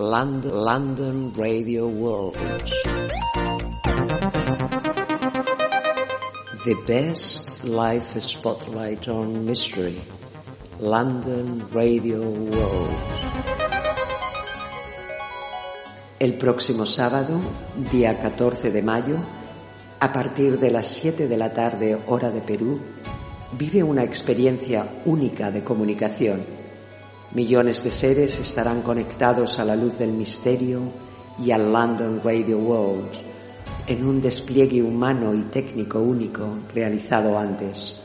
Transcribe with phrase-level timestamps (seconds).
[0.00, 2.34] London, Radio World.
[6.64, 10.00] The best live spotlight on mystery.
[10.78, 12.96] London Radio World.
[16.18, 17.38] El próximo sábado,
[17.92, 19.18] día 14 de mayo,
[20.00, 22.80] a partir de las 7 de la tarde hora de Perú,
[23.52, 26.59] vive una experiencia única de comunicación
[27.32, 30.80] Millones de seres estarán conectados a la luz del misterio
[31.38, 33.08] y al London Radio World
[33.86, 38.02] en un despliegue humano y técnico único realizado antes.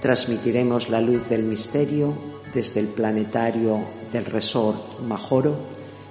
[0.00, 2.14] Transmitiremos la luz del misterio
[2.52, 5.56] desde el planetario del Resort Majoro,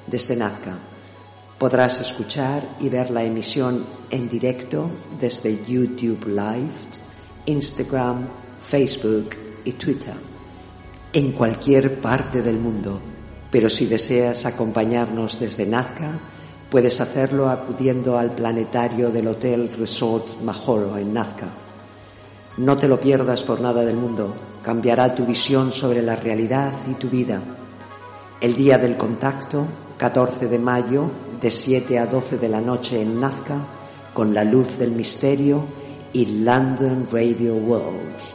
[0.07, 0.77] desde Nazca.
[1.59, 6.71] Podrás escuchar y ver la emisión en directo desde YouTube Live,
[7.45, 8.25] Instagram,
[8.65, 9.31] Facebook
[9.65, 10.34] y Twitter
[11.15, 12.99] en cualquier parte del mundo,
[13.49, 16.19] pero si deseas acompañarnos desde Nazca,
[16.69, 21.47] puedes hacerlo acudiendo al planetario del Hotel Resort Majoro en Nazca.
[22.57, 26.95] No te lo pierdas por nada del mundo, cambiará tu visión sobre la realidad y
[26.95, 27.41] tu vida.
[28.41, 33.21] El día del contacto, 14 de mayo, de 7 a 12 de la noche en
[33.21, 33.65] Nazca,
[34.13, 35.65] con la luz del misterio
[36.11, 38.34] y London Radio World.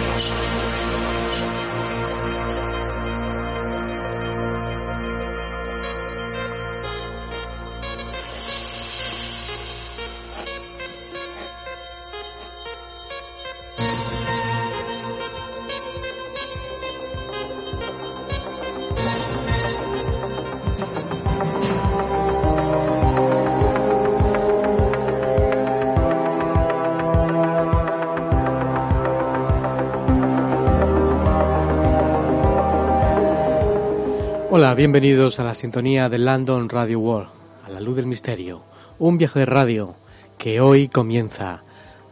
[34.75, 37.29] Bienvenidos a la sintonía de London Radio World,
[37.65, 38.63] a la luz del misterio,
[38.99, 39.95] un viaje de radio
[40.37, 41.63] que hoy comienza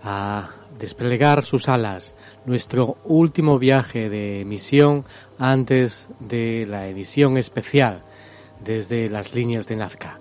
[0.04, 2.16] a desplegar sus alas,
[2.46, 5.06] nuestro último viaje de emisión
[5.38, 8.04] antes de la edición especial
[8.62, 10.20] desde las líneas de Nazca.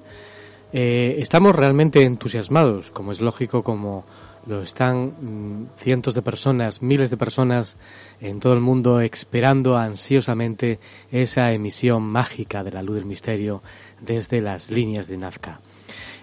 [0.73, 4.05] Eh, estamos realmente entusiasmados, como es lógico, como
[4.49, 7.77] lo están mm, cientos de personas, miles de personas
[8.21, 10.81] en todo el mundo esperando ansiosamente
[11.13, 13.63] esa emisión mágica de la luz del misterio
[14.01, 15.61] desde las líneas de Nazca.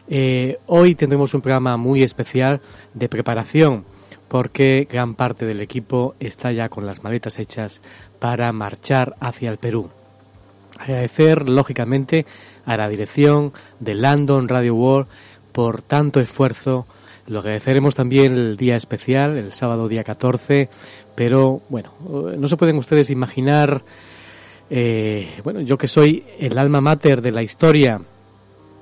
[0.07, 2.61] Eh, hoy tendremos un programa muy especial
[2.93, 3.85] de preparación
[4.27, 7.81] porque gran parte del equipo está ya con las maletas hechas
[8.19, 9.91] para marchar hacia el Perú.
[10.79, 12.25] Agradecer, lógicamente,
[12.65, 15.07] a la dirección de London Radio World
[15.51, 16.85] por tanto esfuerzo
[17.27, 20.69] lo agradeceremos también el día especial, el sábado día 14,
[21.15, 21.93] pero bueno,
[22.37, 23.83] no se pueden ustedes imaginar
[24.69, 28.01] Eh, bueno, yo que soy el alma mater de la historia,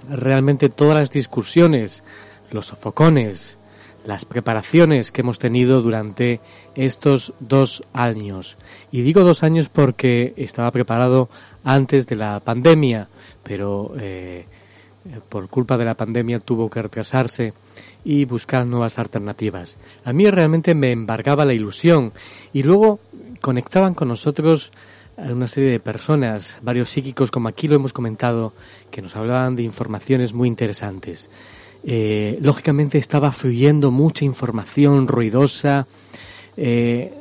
[0.09, 2.03] realmente todas las discusiones,
[2.51, 3.57] los sofocones,
[4.05, 6.41] las preparaciones que hemos tenido durante
[6.75, 8.57] estos dos años.
[8.91, 11.29] Y digo dos años porque estaba preparado
[11.63, 13.09] antes de la pandemia,
[13.43, 14.45] pero eh,
[15.29, 17.53] por culpa de la pandemia tuvo que retrasarse
[18.05, 19.77] y buscar nuevas alternativas.
[20.03, 22.13] A mí realmente me embargaba la ilusión
[22.51, 22.99] y luego
[23.41, 24.71] conectaban con nosotros
[25.17, 28.53] una serie de personas, varios psíquicos, como aquí lo hemos comentado,
[28.89, 31.29] que nos hablaban de informaciones muy interesantes.
[31.83, 35.85] Eh, lógicamente estaba fluyendo mucha información ruidosa,
[36.55, 37.13] eh,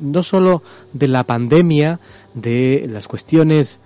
[0.00, 0.62] no solo
[0.92, 2.00] de la pandemia,
[2.34, 3.80] de las cuestiones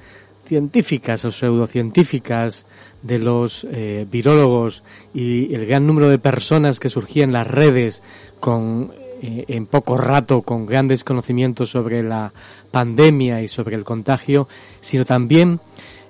[0.47, 2.65] científicas o pseudocientíficas,
[3.03, 4.83] de los eh, virólogos
[5.15, 8.03] y el gran número de personas que surgían en las redes
[8.41, 8.93] con
[9.23, 12.33] en poco rato con grandes conocimientos sobre la
[12.71, 14.49] pandemia y sobre el contagio,
[14.81, 15.61] sino también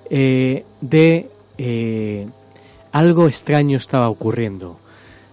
[0.08, 1.26] de
[2.92, 4.78] algo extraño estaba ocurriendo,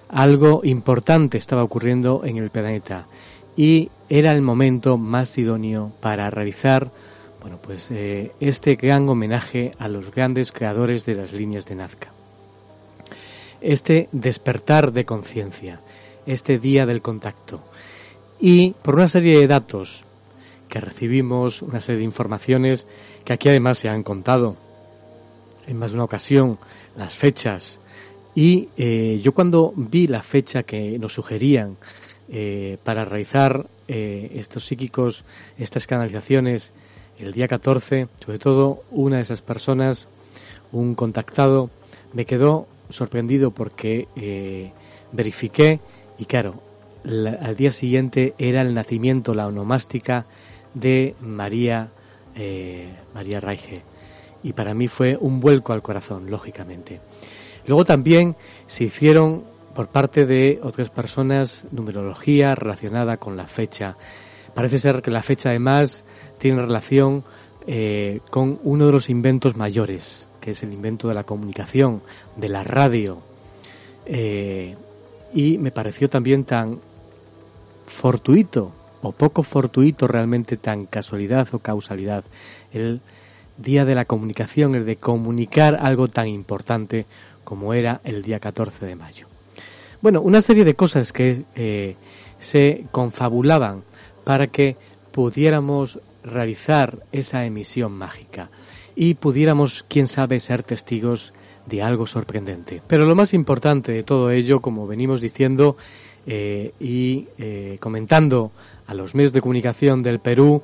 [0.09, 3.05] algo importante estaba ocurriendo en el planeta.
[3.55, 6.91] Y era el momento más idóneo para realizar
[7.47, 12.11] bueno, pues, eh, este gran homenaje a los grandes creadores de las líneas de Nazca.
[13.61, 15.79] Este despertar de conciencia,
[16.25, 17.63] este día del contacto.
[18.37, 20.03] Y por una serie de datos
[20.67, 22.85] que recibimos, una serie de informaciones
[23.23, 24.57] que aquí además se han contado
[25.67, 26.59] en más de una ocasión
[26.97, 27.79] las fechas.
[28.35, 31.77] Y eh, yo cuando vi la fecha que nos sugerían
[32.27, 35.23] eh, para realizar estos psíquicos,
[35.57, 36.73] estas canalizaciones,
[37.19, 40.07] el día 14, sobre todo una de esas personas,
[40.71, 41.69] un contactado,
[42.13, 44.71] me quedó sorprendido porque
[45.11, 45.79] verifiqué
[46.17, 46.61] y claro,
[47.05, 50.25] al día siguiente era el nacimiento, la onomástica
[50.73, 51.89] de María,
[53.13, 53.83] María Raige
[54.43, 57.01] y para mí fue un vuelco al corazón, lógicamente.
[57.65, 58.35] Luego también
[58.65, 59.43] se hicieron
[59.73, 63.97] por parte de otras personas numerología relacionada con la fecha.
[64.57, 66.03] Parece ser que la fecha además
[66.39, 67.23] tiene relación
[67.67, 72.01] eh, con uno de los inventos mayores, que es el invento de la comunicación,
[72.35, 73.19] de la radio.
[74.07, 74.75] Eh,
[75.31, 76.79] y me pareció también tan
[77.85, 78.71] fortuito
[79.03, 82.23] o poco fortuito realmente tan casualidad o causalidad
[82.73, 83.01] el
[83.59, 87.05] Día de la Comunicación, el de comunicar algo tan importante
[87.43, 89.27] como era el día 14 de mayo.
[90.01, 91.95] Bueno, una serie de cosas que eh,
[92.39, 93.83] se confabulaban
[94.27, 94.75] para que
[95.13, 98.49] pudiéramos realizar esa emisión mágica
[98.93, 101.33] y pudiéramos, quién sabe, ser testigos
[101.65, 102.81] de algo sorprendente.
[102.87, 105.77] Pero lo más importante de todo ello, como venimos diciendo
[106.25, 108.51] eh, y eh, comentando
[108.85, 110.61] a los medios de comunicación del Perú,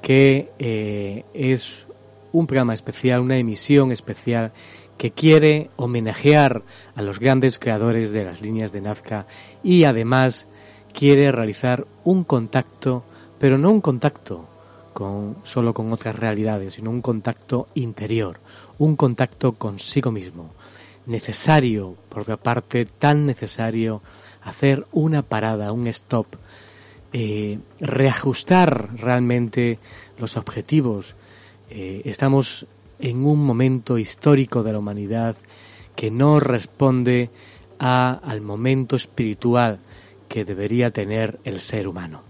[0.00, 1.88] que es
[2.30, 4.52] un programa especial, una emisión especial
[4.96, 6.62] que quiere homenajear
[6.94, 9.26] a los grandes creadores de las líneas de Nazca
[9.64, 10.46] y además
[10.92, 13.04] quiere realizar un contacto,
[13.38, 14.48] pero no un contacto
[14.92, 18.40] con, solo con otras realidades, sino un contacto interior,
[18.78, 20.50] un contacto consigo mismo.
[21.06, 24.02] Necesario, por otra parte, tan necesario
[24.42, 26.26] hacer una parada, un stop,
[27.12, 29.78] eh, reajustar realmente
[30.18, 31.16] los objetivos,
[31.70, 32.66] eh, estamos
[32.98, 35.36] en un momento histórico de la humanidad
[35.96, 37.30] que no responde
[37.78, 39.80] a, al momento espiritual
[40.30, 42.22] que debería tener el ser humano.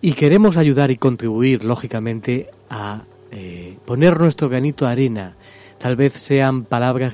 [0.00, 5.36] Y queremos ayudar y contribuir, lógicamente, a eh, poner nuestro granito de arena.
[5.76, 7.12] Tal vez sean palabras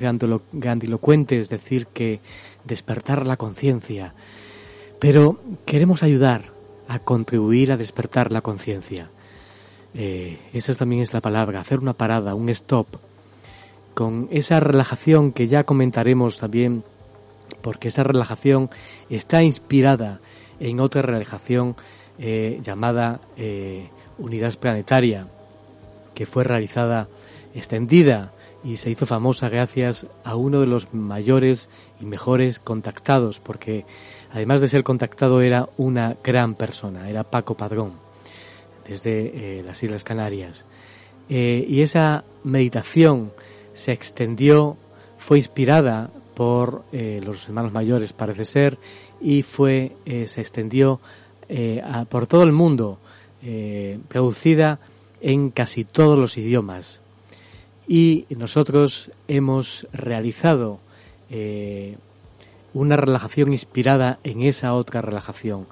[0.52, 2.20] grandilocuentes, decir que
[2.64, 4.14] despertar la conciencia,
[5.00, 6.52] pero queremos ayudar
[6.86, 9.10] a contribuir a despertar la conciencia.
[9.92, 12.86] Eh, esa también es la palabra, hacer una parada, un stop,
[13.92, 16.84] con esa relajación que ya comentaremos también,
[17.64, 18.68] porque esa relajación
[19.08, 20.20] está inspirada
[20.60, 21.76] en otra relajación
[22.18, 25.28] eh, llamada eh, unidad planetaria,
[26.14, 27.08] que fue realizada
[27.54, 33.86] extendida y se hizo famosa gracias a uno de los mayores y mejores contactados, porque
[34.30, 37.94] además de ser contactado era una gran persona, era Paco Padrón
[38.86, 40.66] desde eh, las Islas Canarias.
[41.26, 43.32] Y esa meditación
[43.72, 44.76] se extendió,
[45.16, 48.78] fue inspirada por eh, los hermanos mayores, parece ser,
[49.20, 51.00] y fue, se extendió
[52.10, 52.98] por todo el mundo,
[54.08, 54.80] traducida
[55.22, 57.00] en casi todos los idiomas.
[57.88, 60.80] Y nosotros hemos realizado
[62.74, 65.66] una relajación inspirada en esa otra relajación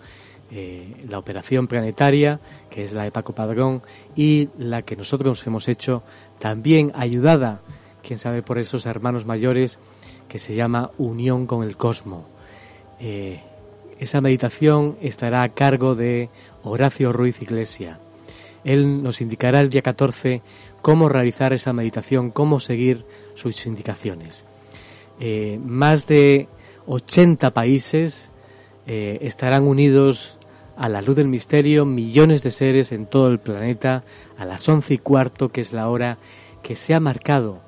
[0.55, 2.39] eh, la operación planetaria,
[2.69, 3.81] que es la de Paco Padrón,
[4.15, 6.03] y la que nosotros hemos hecho,
[6.39, 7.63] también ayudada,
[8.03, 9.79] quién sabe, por esos hermanos mayores,
[10.33, 12.25] que se llama Unión con el Cosmo.
[12.99, 13.43] Eh,
[13.99, 16.31] esa meditación estará a cargo de
[16.63, 18.01] Horacio Ruiz Iglesia.
[18.65, 20.41] Él nos indicará el día 14
[20.81, 24.47] cómo realizar esa meditación, cómo seguir sus indicaciones.
[25.21, 26.49] Eh, más de
[26.87, 28.33] 80 países
[28.87, 30.39] eh, estarán unidos
[30.79, 34.03] a la luz del misterio, millones de seres en todo el planeta,
[34.39, 36.17] a las once y cuarto, que es la hora
[36.63, 37.61] que se ha marcado,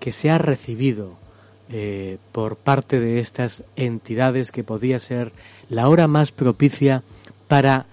[0.00, 1.27] que se ha recibido
[1.70, 5.32] eh, por parte de estas entidades, que podía ser
[5.68, 7.02] la hora más propicia
[7.46, 7.86] para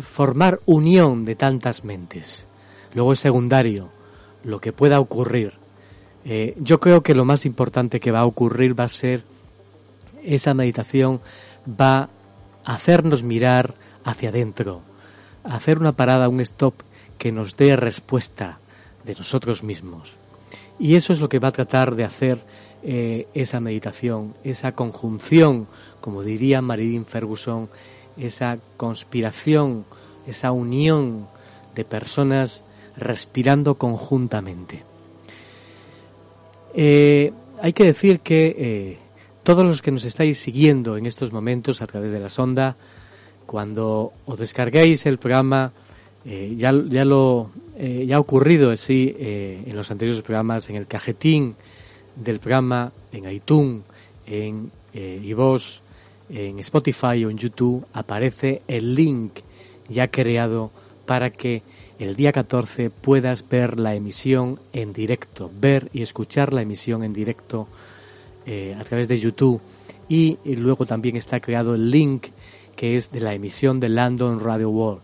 [0.00, 2.46] formar unión de tantas mentes.
[2.92, 3.88] Luego es secundario
[4.44, 5.54] lo que pueda ocurrir.
[6.24, 9.24] Eh, yo creo que lo más importante que va a ocurrir va a ser
[10.22, 11.20] esa meditación
[11.68, 12.08] va
[12.64, 13.74] a hacernos mirar
[14.04, 14.82] hacia adentro,
[15.42, 16.74] hacer una parada, un stop
[17.18, 18.58] que nos dé respuesta
[19.04, 20.16] de nosotros mismos.
[20.78, 22.38] Y eso es lo que va a tratar de hacer
[22.82, 25.68] eh, esa meditación, esa conjunción,
[26.00, 27.68] como diría Marilyn Ferguson,
[28.16, 29.84] esa conspiración,
[30.26, 31.28] esa unión
[31.74, 32.64] de personas
[32.96, 34.84] respirando conjuntamente.
[36.74, 38.98] Eh, hay que decir que eh,
[39.42, 42.76] todos los que nos estáis siguiendo en estos momentos a través de la sonda,
[43.46, 45.72] cuando os descarguéis el programa,
[46.24, 51.56] eh, ya, ya, lo ya ha ocurrido sí en los anteriores programas, en el cajetín
[52.14, 53.82] del programa, en iTunes,
[54.26, 55.80] en iVoox,
[56.30, 59.40] en Spotify o en YouTube, aparece el link
[59.88, 60.70] ya creado
[61.04, 61.62] para que
[61.98, 67.12] el día 14 puedas ver la emisión en directo, ver y escuchar la emisión en
[67.12, 67.68] directo
[68.46, 69.60] eh, a través de YouTube.
[70.08, 72.26] Y, luego también está creado el link
[72.76, 75.00] que es de la emisión de London Radio World,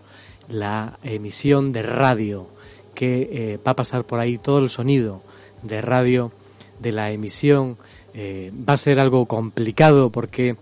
[0.51, 2.47] la emisión de radio
[2.95, 5.23] que eh, va a pasar por ahí todo el sonido
[5.63, 6.33] de radio
[6.79, 7.79] de la emisión.
[8.13, 10.57] Eh, va a ser algo complicado porque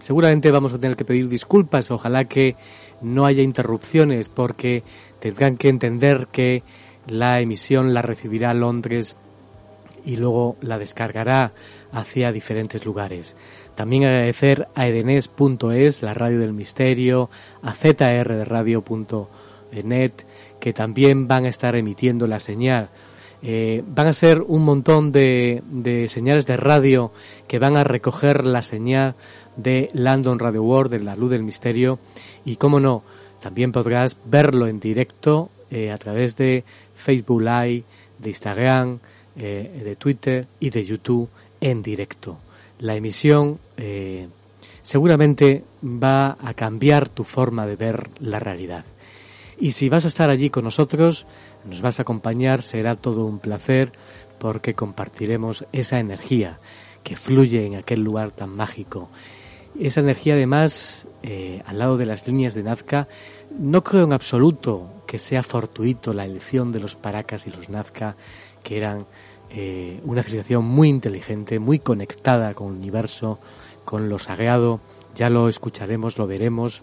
[0.00, 1.90] seguramente vamos a tener que pedir disculpas.
[1.90, 2.56] Ojalá que
[3.00, 4.82] no haya interrupciones porque
[5.18, 6.62] tendrán que entender que
[7.06, 9.16] la emisión la recibirá Londres
[10.04, 11.52] y luego la descargará
[11.92, 13.36] hacia diferentes lugares.
[13.80, 17.30] También agradecer a edenes.es, la radio del misterio,
[17.62, 18.82] a zrradio.net,
[20.60, 22.90] que también van a estar emitiendo la señal.
[23.40, 25.62] Eh, van a ser un montón de,
[26.10, 27.10] señales de radio
[27.48, 29.14] que van a recoger la señal
[29.56, 31.98] de London Radio World, de la luz del misterio.
[32.44, 33.02] Y cómo no,
[33.40, 37.84] también podrás verlo en directo eh, a través de Facebook Live,
[38.18, 38.98] de Instagram,
[39.36, 41.30] eh, de Twitter y de YouTube
[41.62, 42.40] en directo.
[42.80, 44.28] La emisión eh,
[44.82, 48.84] seguramente va a cambiar tu forma de ver la realidad.
[49.58, 51.26] Y si vas a estar allí con nosotros,
[51.64, 53.92] nos vas a acompañar, será todo un placer
[54.38, 56.58] porque compartiremos esa energía
[57.04, 59.10] que fluye en aquel lugar tan mágico
[59.78, 63.08] esa energía además, eh, al lado de las líneas de Nazca,
[63.56, 68.16] no creo en absoluto que sea fortuito la elección de los Paracas y los Nazca,
[68.62, 69.06] que eran
[69.50, 73.38] eh, una civilización muy inteligente, muy conectada con el universo,
[73.84, 74.80] con lo sagrado.
[75.14, 76.82] Ya lo escucharemos, lo veremos.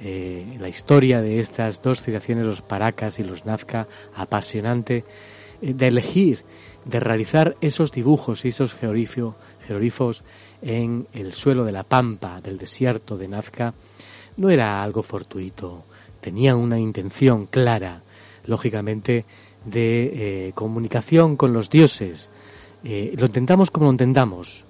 [0.00, 5.04] Eh, la historia de estas dos civilizaciones, los Paracas y los Nazca, apasionante,
[5.60, 6.44] de elegir,
[6.84, 10.24] de realizar esos dibujos y esos geoglifos
[10.60, 13.74] en el suelo de la pampa del desierto de Nazca
[14.36, 15.84] no era algo fortuito,
[16.20, 18.02] tenía una intención clara,
[18.44, 19.24] lógicamente,
[19.64, 22.30] de eh, comunicación con los dioses.
[22.84, 24.64] Eh, lo intentamos como lo intentamos.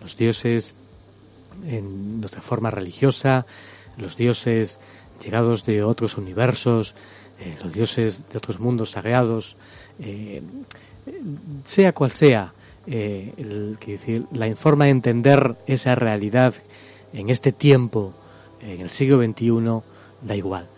[0.00, 0.74] Los dioses
[1.64, 3.46] en nuestra forma religiosa,
[3.96, 4.78] los dioses
[5.22, 6.94] llegados de otros universos,
[7.40, 9.56] eh, los dioses de otros mundos sagrados,
[11.64, 12.52] sea cual sea
[12.86, 13.78] el,
[14.32, 16.54] la forma de entender esa realidad
[17.14, 18.12] en este tiempo,
[18.60, 19.82] en el siglo XXI,
[20.22, 20.68] da igual.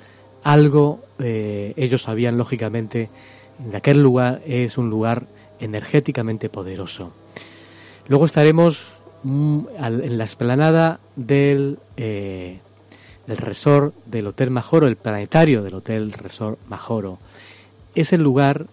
[0.44, 3.10] Algo ellos sabían, lógicamente,
[3.58, 5.26] de aquel lugar es un lugar
[5.60, 7.12] energéticamente poderoso.
[8.06, 12.58] Luego estaremos mm, en la esplanada del, eh,
[13.26, 17.18] del resort del Hotel Majoro, el planetario del Hotel Resort Majoro.
[17.94, 18.66] Ese lugar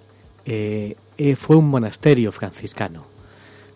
[0.46, 0.96] eh,
[1.36, 3.15] fue un monasterio franciscano.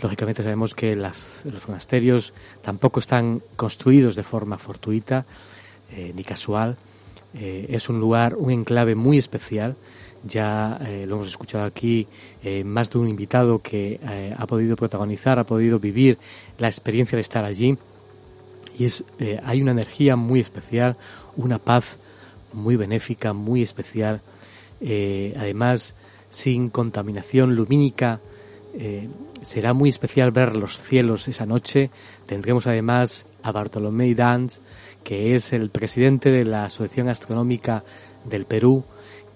[0.02, 5.26] Lógicamente sabemos que los monasterios tampoco están construidos de forma fortuita
[5.92, 6.78] eh, ni casual.
[7.34, 9.76] Eh, es un lugar, un enclave muy especial.
[10.24, 12.08] Ya eh, lo hemos escuchado aquí,
[12.66, 14.00] más de un invitado que
[14.38, 16.18] ha podido protagonizar, ha podido vivir
[16.58, 17.78] la experiencia de estar allí.
[18.78, 20.98] y es, eh, hay una energía muy especial,
[21.36, 21.98] una paz
[22.54, 24.22] muy benéfica, muy especial,
[24.82, 25.96] eh, además
[26.30, 28.20] sin contaminación lumínica.
[28.74, 29.10] Eh,
[29.42, 31.90] será muy especial ver los cielos esa noche.
[32.26, 34.60] Tendremos además a Bartolomé Danz,
[35.04, 37.84] que es el presidente de la Asociación Astronómica
[38.26, 38.84] del Perú,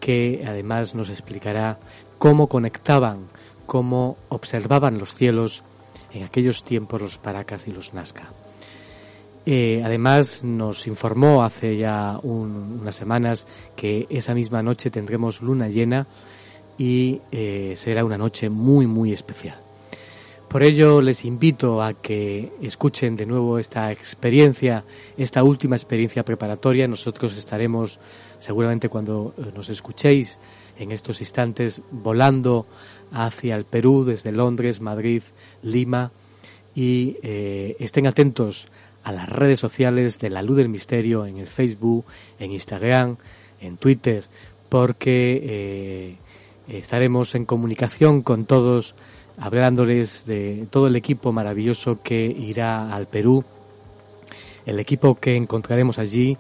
[0.04, 1.80] que además nos explicará
[2.18, 3.30] cómo conectaban,
[3.66, 5.64] cómo observaban los cielos
[6.14, 8.26] en aquellos tiempos los Paracas y los Nazca.
[9.46, 16.06] Eh, además nos informó hace ya unas semanas que esa misma noche tendremos luna llena
[16.78, 19.56] y eh, será una noche muy muy especial.
[20.54, 24.86] Por ello les invito a que escuchen de nuevo esta experiencia,
[25.18, 26.88] esta última experiencia preparatoria.
[26.88, 28.00] Nosotros estaremos
[28.38, 30.40] seguramente cuando eh, nos escuchéis
[30.78, 32.68] en estos instantes volando
[33.12, 35.24] hacia el Perú desde Londres, Madrid,
[35.64, 36.12] Lima
[36.76, 38.70] y estén atentos
[39.04, 42.06] a las redes sociales de La Luz del Misterio en el Facebook,
[42.38, 43.18] en Instagram,
[43.60, 44.26] en Twitter,
[44.70, 46.18] porque
[46.68, 48.96] eh, estaremos en comunicación con todos,
[49.38, 53.44] hablándoles de todo el equipo maravilloso que irá al Perú,
[54.66, 56.38] el equipo que encontraremos allí,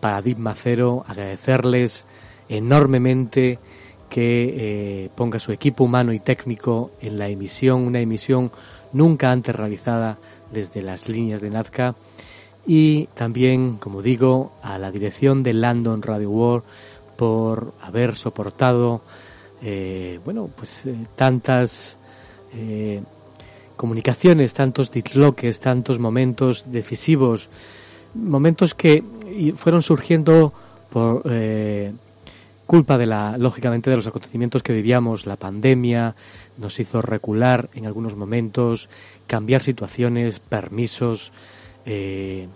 [0.00, 2.06] para Paradigma Macero, agradecerles
[2.48, 3.58] enormemente
[4.10, 8.50] que eh, ponga su equipo humano y técnico en la emisión, una emisión
[8.92, 10.18] nunca antes realizada
[10.50, 11.94] desde las líneas de Nazca.
[12.66, 16.64] Y también, como digo, a la dirección de London Radio World
[17.16, 19.02] por haber soportado,
[19.62, 21.98] eh, bueno, pues eh, tantas
[22.54, 23.02] eh,
[23.76, 27.50] comunicaciones, tantos disloques, tantos momentos decisivos,
[28.14, 29.02] momentos que
[29.56, 30.52] fueron surgiendo
[30.90, 31.22] por
[32.72, 36.14] culpa de la, lógicamente, de los acontecimientos que vivíamos, la pandemia
[36.56, 38.88] nos hizo recular en algunos momentos,
[39.26, 41.32] cambiar situaciones, permisos,
[41.84, 42.48] eh,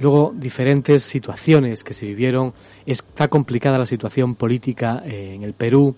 [0.00, 2.54] luego diferentes situaciones que se vivieron.
[2.84, 5.94] Está complicada la situación política eh, en el Perú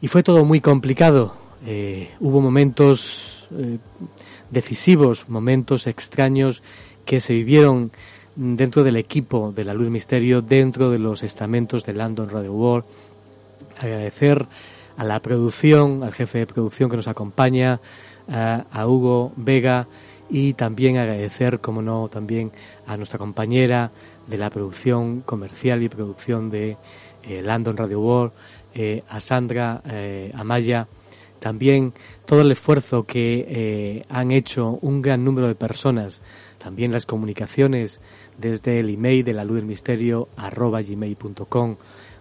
[0.00, 1.47] y fue todo muy complicado.
[1.70, 3.46] Eh, hubo momentos
[4.50, 6.62] decisivos, momentos extraños
[7.04, 7.92] que se vivieron
[8.36, 12.86] dentro del equipo de la Luz Misterio, dentro de los estamentos de London Radio World.
[13.76, 14.46] Agradecer
[14.96, 17.80] a la producción, al jefe de producción que nos acompaña,
[18.30, 19.86] a, Hugo Vega
[20.30, 22.50] y también agradecer, como no, también
[22.86, 23.90] a nuestra compañera
[24.26, 26.78] de la producción comercial y producción de
[27.24, 28.32] eh, London Radio World,
[28.74, 30.86] eh, a Sandra eh, Amaya,
[31.38, 31.92] también
[32.26, 36.22] todo el esfuerzo que han hecho un gran número de personas
[36.58, 38.00] también las comunicaciones
[38.36, 41.76] desde el email de la luz del misterio arroba gmail.com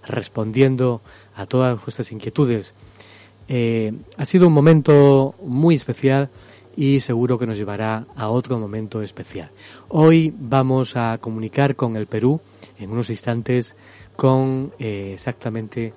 [0.05, 1.01] respondiendo
[1.35, 2.73] a todas vuestras inquietudes.
[3.49, 6.29] Eh, ha sido un momento muy especial
[6.75, 9.49] y seguro que nos llevará a otro momento especial.
[9.89, 12.39] Hoy vamos a comunicar con el Perú
[12.77, 13.75] en unos instantes
[14.15, 15.93] con eh, exactamente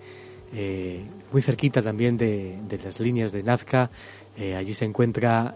[0.53, 3.91] eh, muy cerquita también de, de, las líneas de Nazca.
[4.57, 5.55] allí se encuentra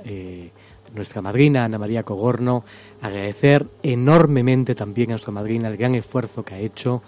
[0.95, 2.65] nuestra madrina Ana María Cogorno,
[3.01, 7.03] agradecer enormemente también a nuestra madrina el gran esfuerzo que ha hecho,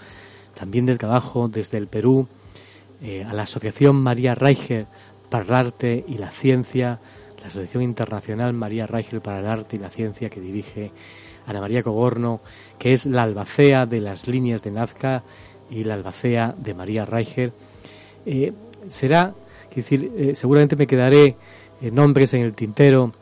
[0.55, 2.27] también del trabajo desde el Perú,
[3.03, 4.87] eh, a la Asociación María Reicher
[5.29, 6.99] para el Arte y la Ciencia,
[7.41, 10.93] la Asociación Internacional María Reicher para el Arte y la Ciencia que dirige
[11.47, 12.41] Ana María Cogorno,
[12.79, 15.23] que es la albacea de las líneas de Nazca
[15.71, 17.53] y la albacea de María Reicher.
[18.27, 18.53] Eh,
[18.89, 19.35] será,
[19.75, 21.37] decir, eh, seguramente me quedaré
[21.81, 23.13] nombres en el tintero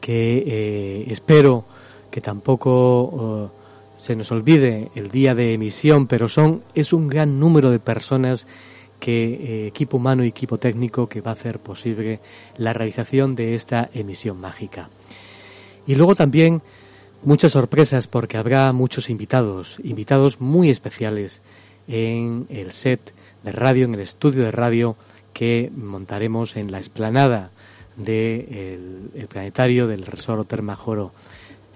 [0.00, 1.64] que eh, espero
[2.10, 3.50] que tampoco oh,
[3.96, 8.46] se nos olvide el día de emisión, pero son es un gran número de personas
[8.98, 12.20] que eh, equipo humano y equipo técnico que va a hacer posible
[12.56, 14.90] la realización de esta emisión mágica.
[15.86, 16.62] Y luego también
[17.22, 21.42] muchas sorpresas porque habrá muchos invitados, invitados muy especiales
[21.88, 24.96] en el set de radio, en el estudio de radio
[25.32, 27.50] que montaremos en la explanada
[27.96, 31.12] del el planetario del Resort Termajoro.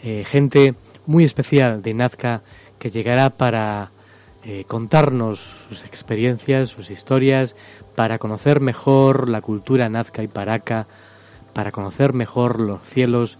[0.02, 0.74] Eh, gente
[1.06, 2.42] muy especial de Nazca
[2.78, 3.90] que llegará para
[4.44, 7.56] eh, contarnos sus experiencias, sus historias,
[7.96, 10.86] para conocer mejor la cultura nazca y paraca,
[11.52, 13.38] para conocer mejor los cielos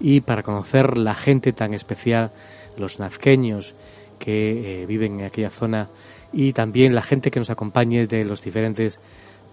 [0.00, 2.30] y para conocer la gente tan especial,
[2.78, 3.74] los nazqueños
[4.18, 5.88] que eh, viven en aquella zona
[6.32, 9.00] y también la gente que nos acompañe de los diferentes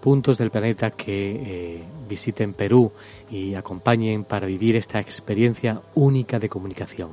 [0.00, 2.92] puntos del planeta que eh, visiten Perú
[3.30, 7.10] y acompañen para vivir esta experiencia única de comunicación,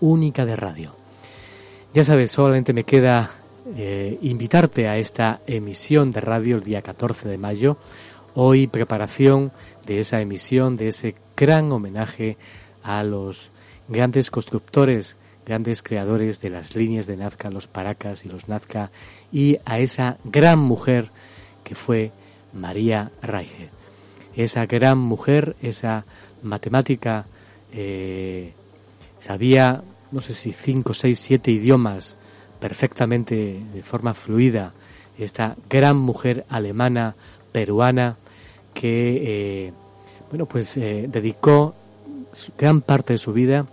[0.00, 0.94] única de radio.
[1.94, 3.30] Ya sabes, solamente me queda
[3.76, 7.76] eh, invitarte a esta emisión de radio el día 14 de mayo.
[8.34, 9.52] Hoy preparación
[9.86, 12.38] de esa emisión, de ese gran homenaje
[12.82, 13.52] a los
[13.88, 18.90] grandes constructores, grandes creadores de las líneas de Nazca, los Paracas y los Nazca,
[19.30, 21.10] y a esa gran mujer
[21.64, 22.12] que fue
[22.52, 23.70] María Reiche.
[24.34, 26.04] Esa gran mujer, esa
[26.42, 27.26] matemática,
[27.72, 28.52] eh,
[29.18, 32.16] sabía, no sé si cinco, seis, siete idiomas
[32.60, 34.72] perfectamente de forma fluida,
[35.18, 37.14] esta gran mujer alemana,
[37.50, 38.16] peruana,
[38.72, 39.72] que, eh,
[40.30, 41.74] bueno, pues eh, dedicó
[42.56, 43.66] gran parte de su vida,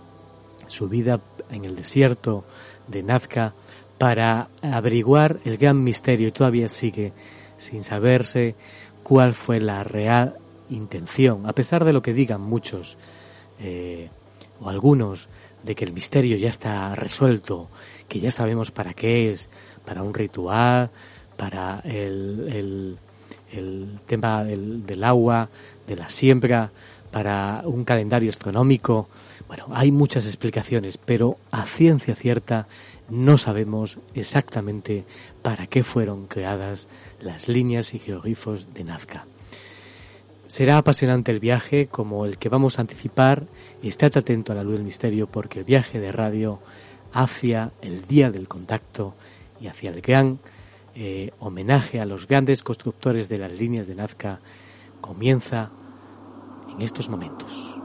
[0.68, 1.20] su vida
[1.52, 2.44] en el desierto
[2.88, 3.54] de Nazca,
[3.98, 7.12] para averiguar el gran misterio y todavía sigue
[7.58, 8.56] sin saberse
[9.04, 10.38] cuál fue la real
[10.70, 12.98] intención, a pesar de lo que digan muchos
[13.60, 14.10] eh,
[14.62, 15.30] o algunos
[15.64, 17.70] de que el misterio ya está resuelto,
[18.08, 19.50] que ya sabemos para qué es,
[19.86, 20.90] para un ritual,
[21.36, 22.98] para el,
[23.52, 25.50] el, tema del, del, agua,
[25.88, 26.72] de la siembra,
[27.12, 29.10] para un calendario astronómico.
[29.50, 32.68] Bueno, hay muchas explicaciones, pero a ciencia cierta
[33.10, 35.06] no sabemos exactamente
[35.42, 36.88] para qué fueron creadas
[37.20, 39.26] las líneas y geoglifos de Nazca.
[40.46, 43.48] Será apasionante el viaje como el que vamos a anticipar.
[43.82, 46.60] Estate atento a la luz del misterio porque el viaje de radio
[47.12, 49.16] hacia el día del contacto
[49.60, 50.38] y hacia el gran
[50.94, 54.42] eh, homenaje a los grandes constructores de las líneas de Nazca
[55.02, 55.72] comienza
[56.72, 57.79] en estos momentos.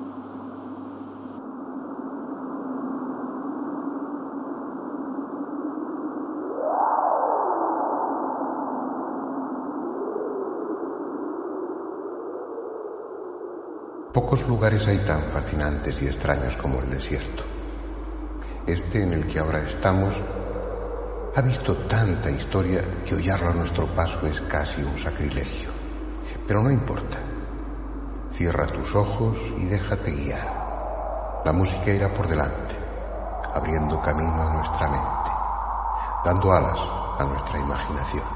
[14.14, 17.42] Pocos lugares hay tan fascinantes y extraños como el desierto.
[18.64, 20.14] Este en el que ahora estamos
[21.34, 25.68] ha visto tanta historia que hollarlo a nuestro paso es casi un sacrilegio.
[26.46, 27.18] Pero no importa.
[28.30, 31.42] Cierra tus ojos y déjate guiar.
[31.44, 32.76] La música irá por delante,
[33.52, 35.30] abriendo camino a nuestra mente,
[36.24, 36.80] dando alas
[37.18, 38.33] a nuestra imaginación.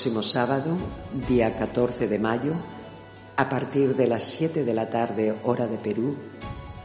[0.00, 0.78] Próximo sábado,
[1.28, 2.54] día 14 de mayo,
[3.36, 6.16] a partir de las 7 de la tarde hora de Perú,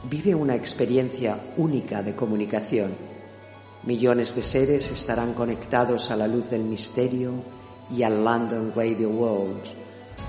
[0.03, 2.97] vive una experiencia única de comunicación.
[3.83, 7.41] Millones de seres estarán conectados a la luz del misterio
[7.89, 9.63] y al London Radio World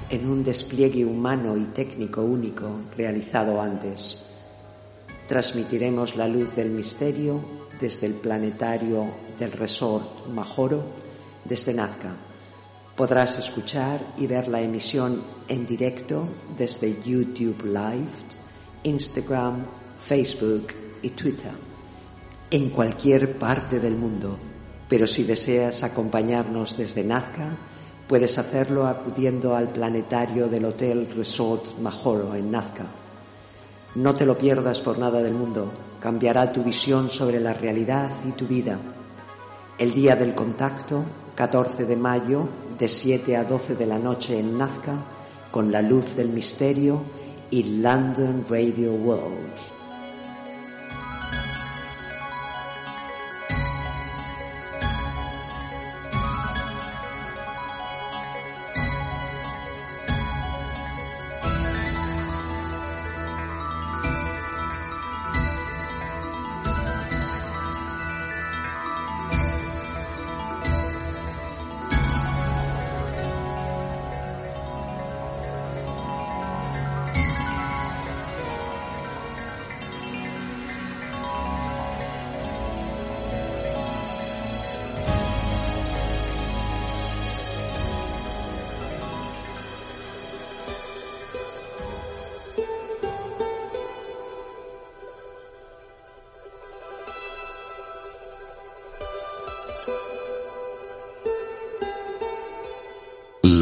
[0.09, 4.23] en un despliegue humano y técnico único realizado antes.
[5.27, 7.45] Transmitiremos la luz del misterio
[7.81, 9.07] desde el planetario
[9.41, 10.85] del Resort Majoro
[11.45, 12.15] desde Nazca
[12.97, 18.09] Podrás escuchar y ver la emisión en directo desde YouTube Live,
[18.85, 19.67] Instagram,
[20.03, 20.69] Facebook
[21.03, 21.53] y Twitter,
[22.51, 24.39] en cualquier parte del mundo.
[24.89, 27.59] Pero si deseas acompañarnos desde Nazca,
[28.09, 32.87] puedes hacerlo acudiendo al planetario del Hotel Resort Majoro en Nazca.
[33.97, 38.33] No te lo pierdas por nada del mundo, cambiará tu visión sobre la realidad y
[38.33, 38.79] tu vida.
[39.79, 44.57] El día del contacto, 14 de mayo, de 7 a 12 de la noche en
[44.57, 44.95] Nazca,
[45.51, 47.03] con la luz del misterio
[47.51, 49.76] y London Radio World.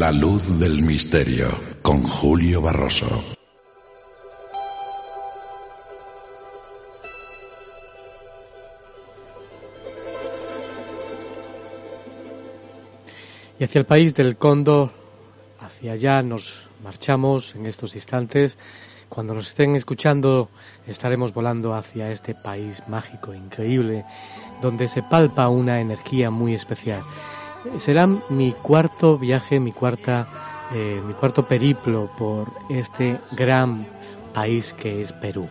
[0.05, 1.47] La luz del misterio
[1.81, 3.07] con Julio Barroso.
[13.57, 14.91] Y hacia el país del Cóndor,
[15.59, 18.59] hacia allá nos marchamos en estos instantes.
[19.09, 20.51] Cuando nos estén escuchando,
[20.85, 24.05] estaremos volando hacia este país mágico, increíble,
[24.61, 27.01] donde se palpa una energía muy especial.
[27.77, 30.27] Será mi cuarto viaje, mi cuarta,
[30.73, 33.85] eh, mi cuarto periplo por este gran
[34.33, 35.47] país que es Perú.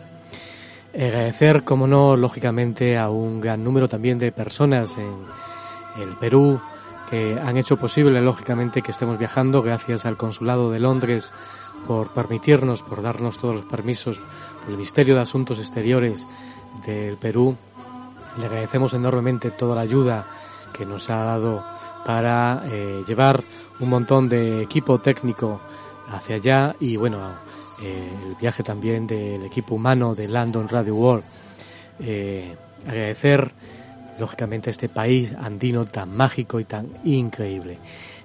[0.95, 6.61] Agradecer, como no, lógicamente, a un gran número también de personas en el Perú,
[7.11, 11.33] que han hecho posible, lógicamente, que estemos viajando, gracias al Consulado de Londres
[11.87, 16.27] por permitirnos, por darnos todos los permisos, por el Ministerio de Asuntos Exteriores
[16.87, 17.57] del Perú.
[18.39, 20.27] Le agradecemos enormemente toda la ayuda
[20.73, 21.74] que nos ha dado
[22.05, 23.43] para eh, llevar
[23.81, 25.61] un montón de equipo técnico
[26.11, 27.19] hacia allá y bueno,
[27.83, 31.25] eh, el viaje también del equipo humano de London Radio World.
[32.01, 32.55] Eh,
[32.87, 33.53] agradecer
[34.19, 37.79] lógicamente este país andino tan mágico y tan increíble.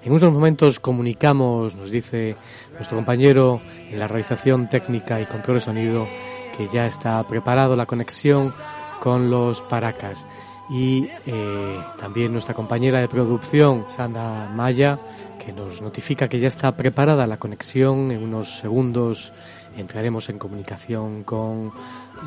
[0.04, 2.36] En unos momentos comunicamos, nos dice
[2.74, 6.08] nuestro compañero en la realización técnica y control de sonido,
[6.56, 8.52] que ya está preparado la conexión
[9.00, 10.26] con los Paracas.
[10.70, 14.98] Y eh, también nuestra compañera de producción, Sandra Maya,
[15.44, 18.10] que nos notifica que ya está preparada la conexión.
[18.12, 19.32] En unos segundos
[19.76, 21.72] entraremos en comunicación con,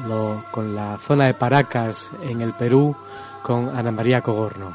[0.08, 2.96] lo, con la zona de Paracas en el Perú
[3.44, 4.74] con Ana María Cogorno.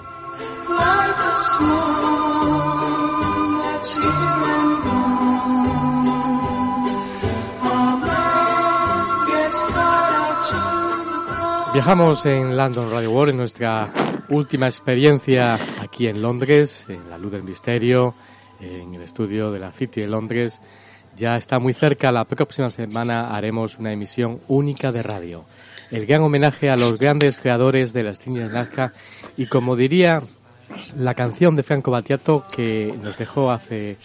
[11.79, 13.88] Viajamos en London Radio World en nuestra
[14.31, 18.17] última experiencia aquí en Londres, en la luz del misterio,
[18.61, 20.61] en el estudio de la City de Londres.
[21.17, 25.45] Ya está muy cerca, la próxima semana haremos una emisión única de radio
[25.93, 28.93] el gran homenaje a los grandes creadores de las líneas Nazca
[29.37, 30.21] y como diría
[30.97, 33.97] la canción de Franco Battiato que nos dejó hace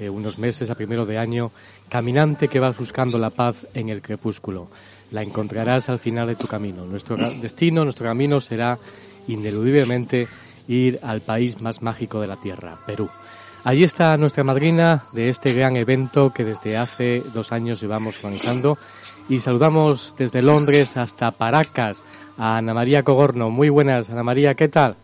[0.00, 1.52] eh, unos meses a primero de año,
[1.88, 4.68] caminante que vas buscando la paz en el crepúsculo,
[5.10, 6.84] la encontrarás al final de tu camino.
[6.84, 8.78] Nuestro destino, nuestro camino será
[9.26, 10.28] ineludiblemente
[10.68, 13.08] ir al país más mágico de la Tierra, Perú.
[13.62, 18.78] Allí está nuestra madrina de este gran evento que desde hace dos años llevamos organizando
[19.28, 22.02] y saludamos desde Londres hasta Paracas
[22.38, 23.50] a Ana María Cogorno.
[23.50, 24.96] Muy buenas, Ana María, ¿qué tal?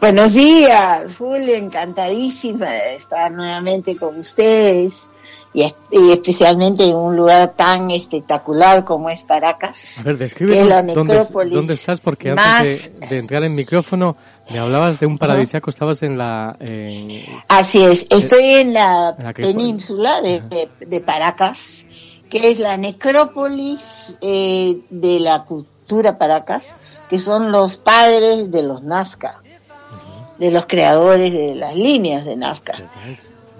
[0.00, 5.10] Buenos días, Julio, encantadísima de estar nuevamente con ustedes
[5.52, 5.64] y,
[6.12, 10.00] especialmente en un lugar tan espectacular como es Paracas.
[10.00, 14.16] A ver, describe la necrópolis ¿dónde, estás, porque antes de, entrar en micrófono
[14.50, 16.58] me hablabas de un paradisíaco, estabas en la...
[17.48, 21.86] Así es, estoy en la, península de, Paracas,
[22.28, 26.76] que es la necrópolis eh, de la cultura Paracas,
[27.08, 29.40] que son los padres de los Nazca,
[30.38, 32.74] de los creadores de las líneas de Nazca.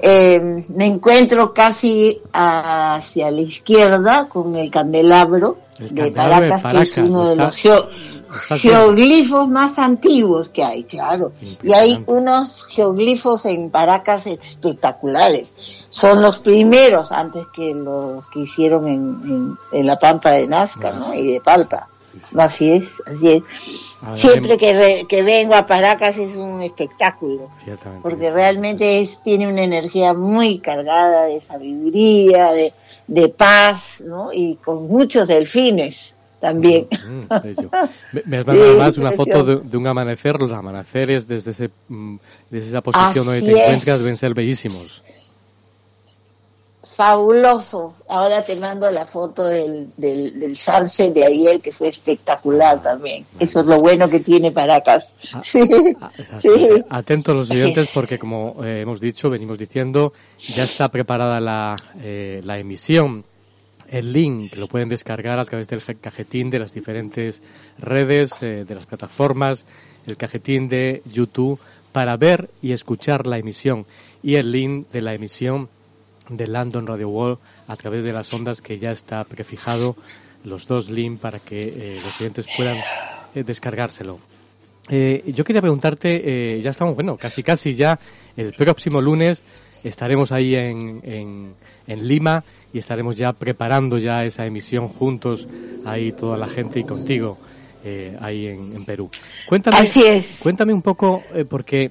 [0.01, 7.29] Eh, me encuentro casi hacia la izquierda con el candelabro, de Paracas, que es uno
[7.29, 7.55] de los
[8.61, 11.33] geoglifos más antiguos que hay, claro.
[11.63, 15.55] Y hay unos geoglifos en Paracas espectaculares.
[15.89, 21.15] Son los primeros antes que los que hicieron en, en, la Pampa de Nazca, ¿no?
[21.15, 21.89] Y de Palpa.
[22.37, 23.43] Así es, así es.
[24.15, 27.51] Siempre que, que vengo a Paracas es un espectáculo,
[28.03, 32.73] porque realmente es, tiene una energía muy cargada de sabiduría, de,
[33.07, 34.33] de paz, ¿no?
[34.33, 36.87] Y con muchos delfines también.
[36.91, 37.29] Mm, mm,
[38.27, 42.17] me, dado además una foto de, un amanecer, los amaneceres desde, ese, mm,
[42.51, 45.03] desde esa posición donde te encuentras deben ser bellísimos
[46.97, 47.95] fabuloso.
[48.09, 53.27] Ahora te mando la foto del, del, del sunset de ayer, que fue espectacular también.
[53.39, 55.15] Eso es lo bueno que tiene Paracas.
[55.35, 55.43] Ah,
[56.01, 56.11] ah,
[56.89, 62.41] Atentos los oyentes porque, como eh, hemos dicho, venimos diciendo, ya está preparada la, eh,
[62.43, 63.27] la emisión.
[63.89, 67.43] El link lo pueden descargar a través del cajetín de las diferentes
[67.79, 69.67] redes, eh, de las plataformas,
[70.07, 71.61] el cajetín de YouTube
[71.93, 73.87] para ver y escuchar la emisión
[74.23, 75.69] y el link de la emisión
[76.29, 79.97] de London Radio World a través de las ondas que ya está prefijado
[80.45, 82.79] los dos links para que eh, los clientes puedan
[83.35, 84.19] eh, descargárselo.
[84.89, 87.99] Eh, yo quería preguntarte, ya estamos, bueno, casi casi ya
[88.37, 89.43] el próximo lunes
[89.83, 91.55] estaremos ahí en, en,
[91.89, 95.49] en Lima y estaremos ya preparando ya esa emisión juntos,
[95.87, 97.37] ahí toda la gente y contigo,
[98.21, 99.11] ahí en, en, Perú.
[99.49, 100.39] Cuéntame, Así es.
[100.41, 101.91] Cuéntame un poco, porque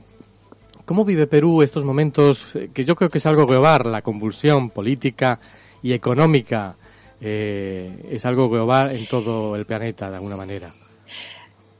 [0.85, 4.69] ¿Cómo vive Perú estos momentos eh, que yo creo que es algo global, la convulsión
[4.69, 5.39] política
[5.81, 6.75] y económica?
[7.19, 10.69] Eh, es algo global en todo el planeta, de alguna manera.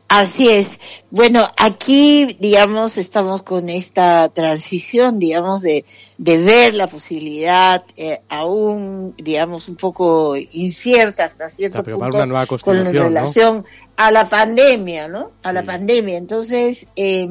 [0.08, 0.80] Así es.
[1.10, 5.84] Bueno, aquí, digamos, estamos con esta transición, digamos, de,
[6.18, 12.24] de ver la posibilidad eh, aún, digamos, un poco incierta hasta cierto punto
[12.63, 13.65] con relación
[13.98, 15.32] a la pandemia, ¿no?
[15.41, 16.18] A la pandemia.
[16.18, 17.28] Entonces, eh,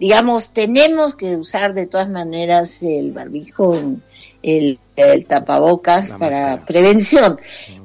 [0.00, 3.78] digamos, tenemos que usar de todas maneras el barbijo,
[4.42, 7.38] el, el tapabocas para prevención.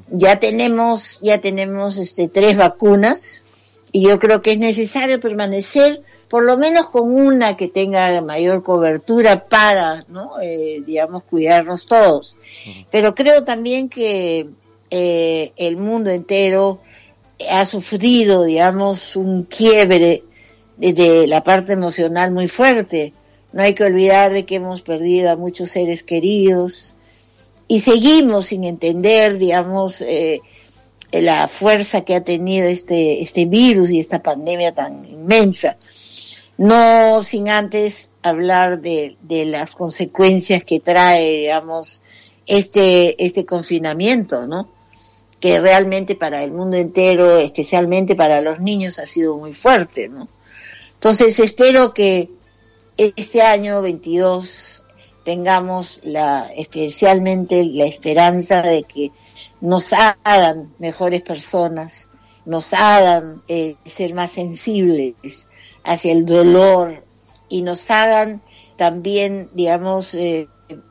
[0.08, 3.44] Ya tenemos, ya tenemos este tres vacunas
[3.92, 8.62] y yo creo que es necesario permanecer por lo menos con una que tenga mayor
[8.62, 10.40] cobertura para, ¿no?
[10.40, 12.36] Eh, digamos, cuidarnos todos.
[12.90, 14.48] Pero creo también que
[14.90, 16.80] eh, el mundo entero
[17.50, 20.24] ha sufrido, digamos, un quiebre
[20.76, 23.12] de la parte emocional muy fuerte.
[23.52, 26.94] No hay que olvidar de que hemos perdido a muchos seres queridos
[27.68, 30.40] y seguimos sin entender, digamos, eh,
[31.10, 35.76] la fuerza que ha tenido este, este virus y esta pandemia tan inmensa.
[36.58, 42.02] No sin antes hablar de, de las consecuencias que trae, digamos,
[42.46, 44.68] este, este confinamiento, ¿no?
[45.40, 50.28] Que realmente para el mundo entero, especialmente para los niños, ha sido muy fuerte, ¿no?
[50.96, 52.30] Entonces espero que
[52.96, 54.82] este año 22
[55.24, 59.12] tengamos la, especialmente la esperanza de que
[59.60, 62.08] nos hagan mejores personas,
[62.44, 65.46] nos hagan eh, ser más sensibles
[65.84, 67.04] hacia el dolor
[67.48, 68.42] y nos hagan
[68.76, 70.48] también, digamos, eh,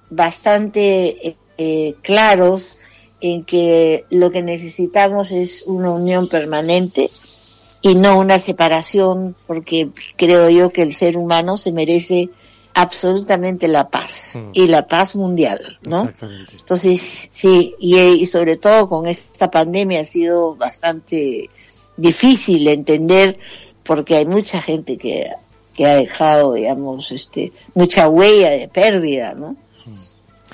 [0.09, 2.77] bastante eh, claros
[3.21, 7.09] en que lo que necesitamos es una unión permanente
[7.85, 12.31] y no una separación, porque creo yo que el ser humano se merece
[12.73, 14.49] absolutamente la paz mm.
[14.53, 16.11] y la paz mundial, ¿no?
[16.51, 21.51] Entonces, sí, y, sobre todo con esta pandemia ha sido bastante
[21.95, 23.37] difícil entender
[23.83, 25.29] porque hay mucha gente que,
[25.75, 29.51] que ha dejado, digamos, este, mucha huella de pérdida, ¿no?
[29.85, 29.99] Mm.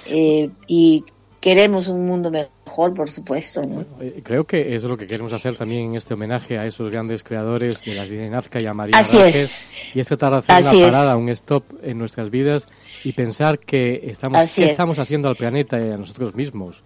[0.08, 1.06] Eh, y
[1.40, 3.66] queremos un mundo mejor, por supuesto.
[3.66, 3.86] ¿no?
[4.00, 6.90] Eh, creo que eso es lo que queremos hacer también en este homenaje a esos
[6.90, 9.68] grandes creadores de la de Nazca y a María Así es.
[9.94, 12.70] Y es tratar de hacer una parada, un stop en nuestras vidas
[13.04, 16.84] y pensar que estamos, qué estamos haciendo al planeta y a nosotros mismos.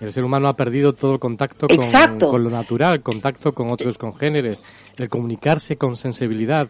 [0.00, 3.98] El ser humano ha perdido todo el contacto con, con, lo natural, contacto con otros
[3.98, 4.62] congéneres,
[4.96, 6.68] el comunicarse con sensibilidad.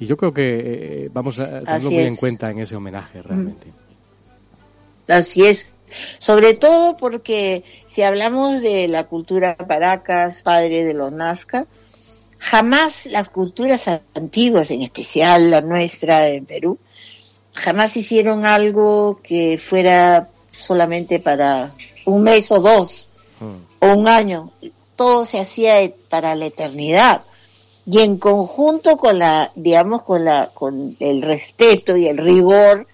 [0.00, 0.42] Y yo creo que
[1.04, 3.70] eh, vamos a tenerlo muy en cuenta en ese homenaje, realmente.
[5.06, 5.70] Así es,
[6.18, 11.66] sobre todo porque si hablamos de la cultura Paracas, padre de los Nazca,
[12.38, 16.78] jamás las culturas antiguas, en especial la nuestra en Perú,
[17.52, 21.72] jamás hicieron algo que fuera solamente para
[22.04, 23.08] un mes o dos
[23.80, 24.52] o un año.
[24.96, 25.74] Todo se hacía
[26.08, 27.22] para la eternidad
[27.86, 32.86] y en conjunto con la, digamos, con la, con el respeto y el rigor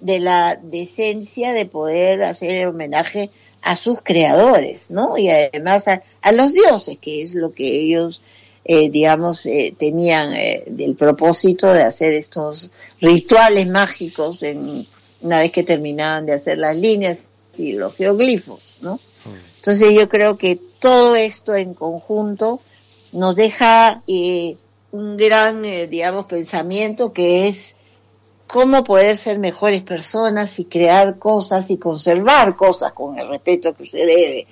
[0.00, 3.30] de la decencia de poder hacer homenaje
[3.62, 5.18] a sus creadores, ¿no?
[5.18, 8.22] Y además a, los dioses, que es lo que ellos,
[8.64, 14.86] eh, digamos, eh, tenían eh, el propósito de hacer estos rituales mágicos en,
[15.20, 17.24] una vez que terminaban de hacer las líneas
[17.56, 19.00] y los geoglifos, ¿no?
[19.56, 22.60] Entonces yo creo que todo esto en conjunto
[23.10, 27.75] nos deja un gran, digamos, pensamiento que es
[28.46, 33.84] cómo poder ser mejores personas y crear cosas y conservar cosas con el respeto que
[33.84, 34.46] se debe.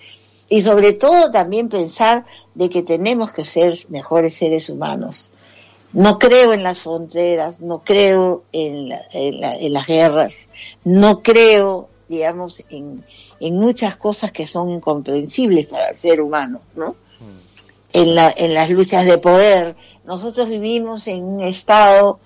[0.48, 5.30] Y sobre todo también pensar de que tenemos que ser mejores seres humanos.
[5.92, 10.48] No creo en las fronteras, no creo en, las guerras,
[10.82, 13.04] no creo, digamos, en,
[13.38, 16.96] en, muchas cosas que son incomprensibles para el ser humano, ¿no?
[17.20, 17.38] Mm.
[17.92, 19.76] En, la, en las luchas de poder.
[20.04, 22.18] Nosotros vivimos en un estado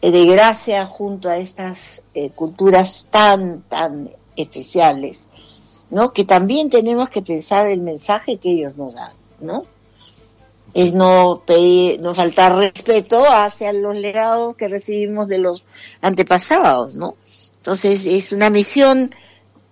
[0.00, 5.28] de gracia junto a estas eh, culturas tan, tan especiales,
[5.90, 6.12] ¿no?
[6.12, 9.64] Que también tenemos que pensar el mensaje que ellos nos dan, ¿no?
[10.74, 15.64] Es no pedir, no faltar respeto hacia los legados que recibimos de los
[16.00, 17.16] antepasados, ¿no?
[17.56, 19.14] Entonces es una misión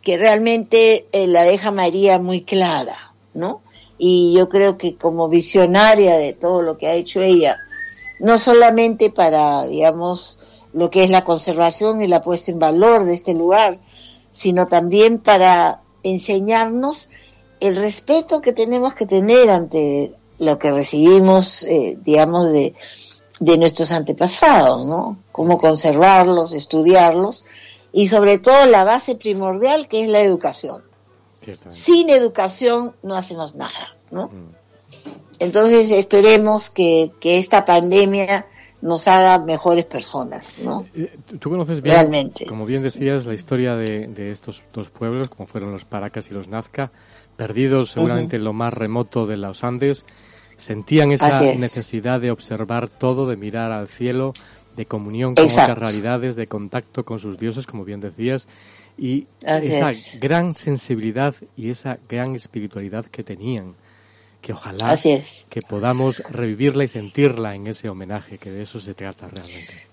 [0.02, 3.62] que realmente eh, la deja María muy clara, ¿no?
[3.98, 7.58] Y yo creo que como visionaria de todo lo que ha hecho ella,
[8.18, 10.38] no solamente para, digamos,
[10.72, 13.78] lo que es la conservación y la puesta en valor de este lugar,
[14.32, 17.08] sino también para enseñarnos
[17.60, 22.74] el respeto que tenemos que tener ante lo que recibimos, eh, digamos, de,
[23.40, 25.18] de nuestros antepasados, ¿no?
[25.32, 27.44] Cómo conservarlos, estudiarlos
[27.92, 30.82] y sobre todo la base primordial que es la educación.
[31.68, 34.26] Sin educación no hacemos nada, ¿no?
[34.26, 35.25] Mm.
[35.38, 38.46] Entonces esperemos que, que esta pandemia
[38.82, 40.86] nos haga mejores personas, ¿no?
[40.94, 42.46] Eh, tú conoces bien, Realmente.
[42.46, 46.34] como bien decías, la historia de, de, estos dos pueblos, como fueron los Paracas y
[46.34, 46.92] los Nazca,
[47.36, 50.04] perdidos seguramente en lo más remoto de los Andes,
[50.56, 54.32] sentían esa necesidad de observar todo, de mirar al cielo,
[54.76, 58.46] de comunión con otras realidades, de contacto con sus dioses, como bien decías,
[58.98, 63.74] y esa gran sensibilidad y esa gran espiritualidad que tenían
[64.40, 69.28] que ojalá que podamos revivirla y sentirla en ese homenaje, que de eso se trata
[69.28, 69.86] realmente.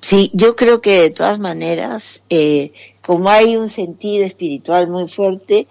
[0.00, 2.72] Sí, yo creo que de todas maneras, eh,
[3.04, 5.66] como hay un sentido espiritual muy fuerte,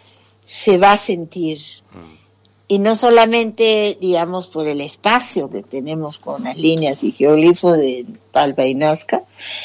[0.46, 1.60] se va a sentir.
[1.92, 2.20] Mm.
[2.68, 8.06] Y no solamente, digamos, por el espacio que tenemos con las líneas y geoglifos de
[8.32, 9.24] Palpa y Nazca,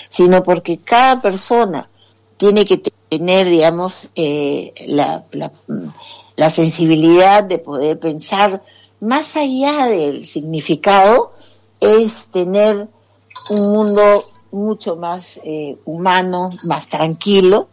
[0.09, 1.90] sino porque cada persona
[2.38, 5.53] tiene que tener, digamos, eh, la, la,
[6.37, 8.62] la sensibilidad de poder pensar
[9.01, 11.32] más allá del significado
[11.80, 12.89] es tener
[13.51, 17.68] un mundo mucho más eh, humano, más tranquilo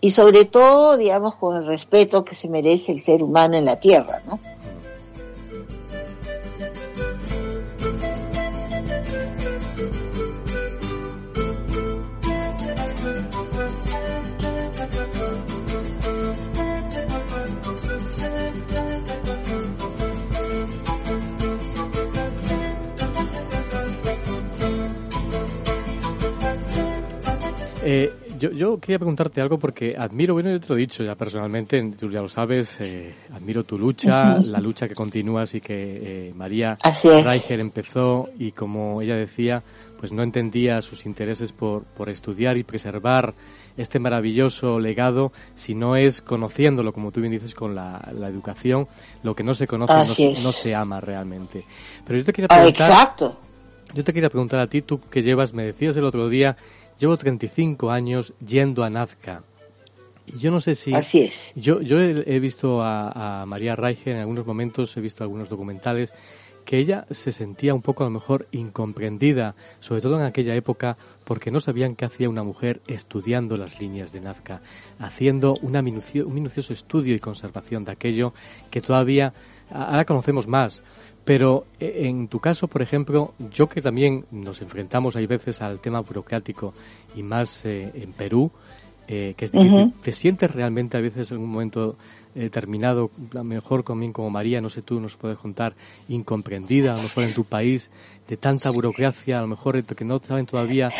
[0.00, 3.78] y sobre todo, digamos, con el respeto que se merece el ser humano en la
[3.78, 4.38] tierra, ¿no?
[27.82, 31.14] Eh, yo, yo, quería preguntarte algo porque admiro, bueno, yo te lo he dicho ya
[31.14, 36.28] personalmente, tú ya lo sabes, eh, admiro tu lucha, la lucha que continúas y que
[36.28, 36.78] eh, María
[37.24, 39.62] Reicher empezó y como ella decía,
[39.98, 43.34] pues no entendía sus intereses por, por estudiar y preservar
[43.78, 48.88] este maravilloso legado si no es conociéndolo, como tú bien dices, con la, la educación,
[49.22, 51.64] lo que no se conoce no, no, se ama realmente.
[52.06, 52.90] Pero yo te quería ah, preguntar...
[52.90, 53.40] exacto.
[53.92, 56.56] Yo te quería preguntar a ti, tú que llevas, me decías el otro día,
[57.00, 59.42] Llevo 35 años yendo a Nazca.
[60.38, 60.92] Yo no sé si...
[60.92, 61.50] Así es.
[61.56, 66.12] Yo, yo he, visto a, María Reiche en algunos momentos, he visto algunos documentales,
[66.66, 70.98] que ella se sentía un poco a lo mejor incomprendida, sobre todo en aquella época,
[71.24, 74.60] porque no sabían qué hacía una mujer estudiando las líneas de Nazca,
[74.98, 78.34] haciendo una un minucioso estudio y conservación de aquello
[78.70, 79.32] que todavía
[79.72, 80.82] ahora conocemos más.
[81.24, 85.80] Pero eh, en tu caso, por ejemplo, yo que también nos enfrentamos hay veces al
[85.80, 86.72] tema burocrático
[87.14, 88.50] y más eh, en Perú,
[89.06, 91.96] eh, que es difícil, ¿te sientes realmente a veces en un momento
[92.34, 95.74] determinado, a lo mejor conmigo como María, no sé tú, nos puedes contar,
[96.08, 97.90] incomprendida, a lo mejor en tu país,
[98.28, 100.90] de tanta burocracia, a lo mejor que no saben todavía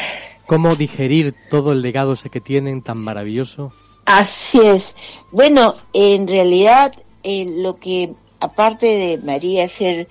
[0.47, 3.73] cómo digerir todo el legado ese que tienen tan maravilloso?
[4.07, 4.97] Así es.
[5.31, 6.93] Bueno, en realidad
[7.23, 10.09] lo que aparte de María ser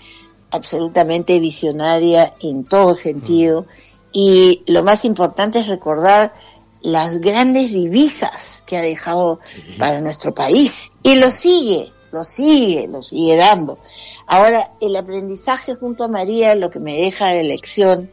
[0.51, 3.65] absolutamente visionaria en todo sentido,
[4.11, 6.33] y lo más importante es recordar
[6.81, 9.39] las grandes divisas que ha dejado
[9.77, 10.91] para nuestro país.
[11.03, 13.79] Y lo sigue, lo sigue, lo sigue dando.
[14.25, 18.11] Ahora, el aprendizaje junto a María, lo que me deja de lección,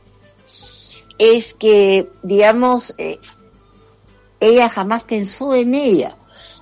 [1.18, 3.18] es que, digamos, eh,
[4.40, 6.16] ella jamás pensó en ella.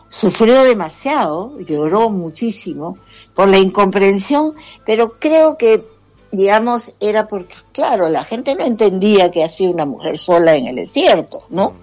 [0.09, 2.99] Sufrió demasiado, lloró muchísimo,
[3.35, 4.55] por la incomprensión,
[4.87, 5.85] pero creo que,
[6.31, 10.77] digamos, era porque, claro, la gente no entendía que hacía una mujer sola en el
[10.77, 11.75] desierto, ¿no?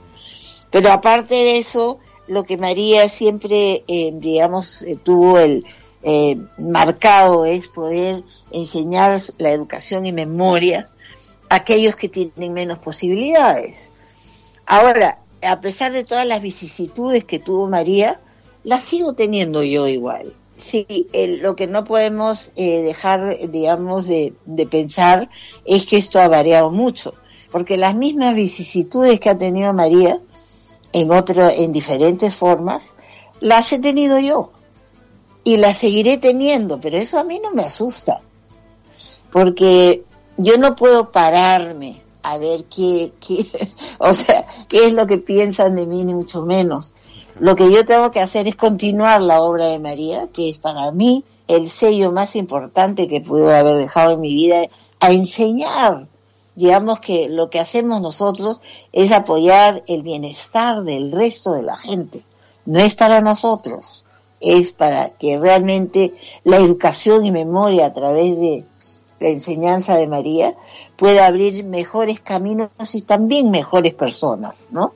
[0.71, 5.65] Pero aparte de eso, lo que María siempre, eh, digamos, eh, tuvo el
[6.03, 10.89] eh, marcado es poder enseñar la educación y memoria
[11.49, 13.93] a aquellos que tienen menos posibilidades.
[14.65, 18.21] Ahora, a pesar de todas las vicisitudes que tuvo María,
[18.63, 20.33] las sigo teniendo yo igual.
[20.61, 21.07] Sí,
[21.41, 24.35] lo que no podemos eh, dejar, digamos, de,
[24.69, 25.27] pensar
[25.65, 27.15] es que esto ha variado mucho,
[27.51, 30.19] porque las mismas vicisitudes que ha tenido María
[30.93, 32.95] en otro, en diferentes formas,
[33.39, 34.51] las he tenido yo
[35.43, 38.21] y las seguiré teniendo, pero eso a mí no me asusta,
[39.31, 40.03] porque
[40.37, 43.47] yo no puedo pararme a ver qué, qué,
[43.97, 46.93] o sea, qué es lo que piensan de mí, ni mucho menos.
[47.41, 50.91] Lo que yo tengo que hacer es continuar la obra de María, que es para
[50.91, 54.67] mí el sello más importante que puedo haber dejado en mi vida,
[54.99, 56.07] a enseñar.
[56.53, 58.61] Digamos que lo que hacemos nosotros
[58.91, 62.23] es apoyar el bienestar del resto de la gente.
[62.67, 64.05] No es para nosotros,
[64.39, 66.13] es para que realmente
[66.43, 68.65] la educación y memoria a través de
[69.19, 70.53] la enseñanza de María
[70.95, 74.93] pueda abrir mejores caminos y también mejores personas, ¿no?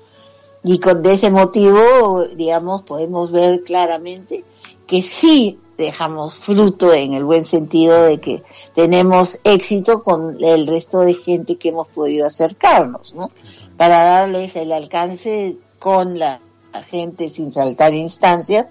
[0.67, 4.43] Y con ese motivo, digamos, podemos ver claramente
[4.87, 8.43] que sí dejamos fruto en el buen sentido de que
[8.73, 13.29] tenemos éxito con el resto de gente que hemos podido acercarnos, ¿no?
[13.77, 16.41] Para darles el alcance con la
[16.89, 18.65] gente sin saltar instancias,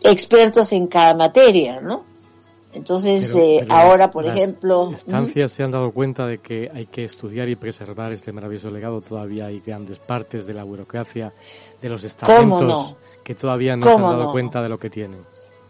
[0.00, 2.04] expertos en cada materia, ¿no?
[2.72, 4.90] Entonces, eh, ahora, por ejemplo...
[4.92, 9.00] Estancias se han dado cuenta de que hay que estudiar y preservar este maravilloso legado.
[9.02, 11.32] Todavía hay grandes partes de la burocracia,
[11.80, 15.20] de los estamentos, que todavía no se han dado cuenta de lo que tienen.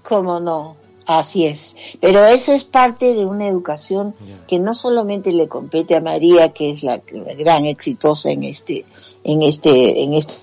[0.03, 0.77] ¿Cómo no?
[1.07, 1.75] Así es.
[2.01, 4.15] Pero eso es parte de una educación
[4.47, 7.01] que no solamente le compete a María, que es la,
[7.39, 8.85] gran exitosa en este,
[9.25, 10.39] en este, en esta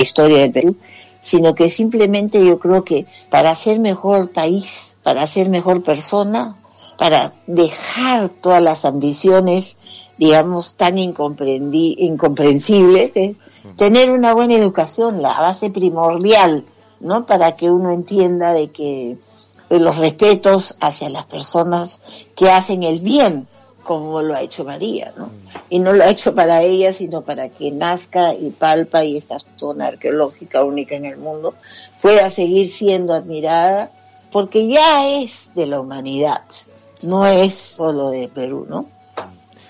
[0.00, 0.76] historia del Perú,
[1.24, 6.58] sino que simplemente yo creo que para ser mejor país, para ser mejor persona,
[6.98, 9.78] para dejar todas las ambiciones,
[10.18, 13.36] digamos, tan incomprensibles, ¿eh?
[13.76, 16.66] tener una buena educación, la base primordial,
[17.00, 17.24] ¿no?
[17.24, 19.16] Para que uno entienda de que
[19.70, 22.02] los respetos hacia las personas
[22.36, 23.48] que hacen el bien,
[23.84, 25.30] como lo ha hecho María, ¿no?
[25.70, 29.36] Y no lo ha hecho para ella, sino para que nazca y palpa y esta
[29.56, 31.54] zona arqueológica única en el mundo
[32.02, 33.92] pueda seguir siendo admirada,
[34.32, 36.42] porque ya es de la humanidad,
[37.02, 38.86] no es solo de Perú, ¿no?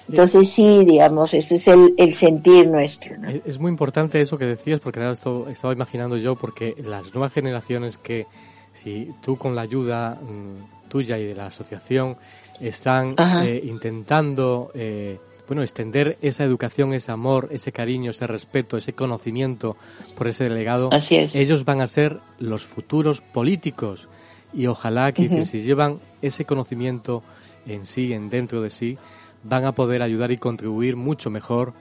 [0.08, 3.16] Entonces sí, digamos, ese es el, sentir nuestro.
[3.16, 3.28] ¿no?
[3.44, 7.32] Es muy importante eso que decías, porque nada, esto estaba imaginando yo, porque las nuevas
[7.32, 8.26] generaciones que,
[8.72, 12.16] si tú con la ayuda mm, tuya y de la asociación,
[12.60, 18.92] están eh, intentando eh, bueno extender esa educación, ese amor, ese cariño, ese respeto, ese
[18.92, 19.76] conocimiento
[20.16, 20.90] por ese delegado.
[21.10, 24.08] Ellos van a ser los futuros políticos
[24.52, 27.22] y ojalá que, si llevan ese conocimiento
[27.66, 28.96] en sí, en dentro de sí,
[29.42, 31.72] van a poder ayudar y contribuir mucho mejor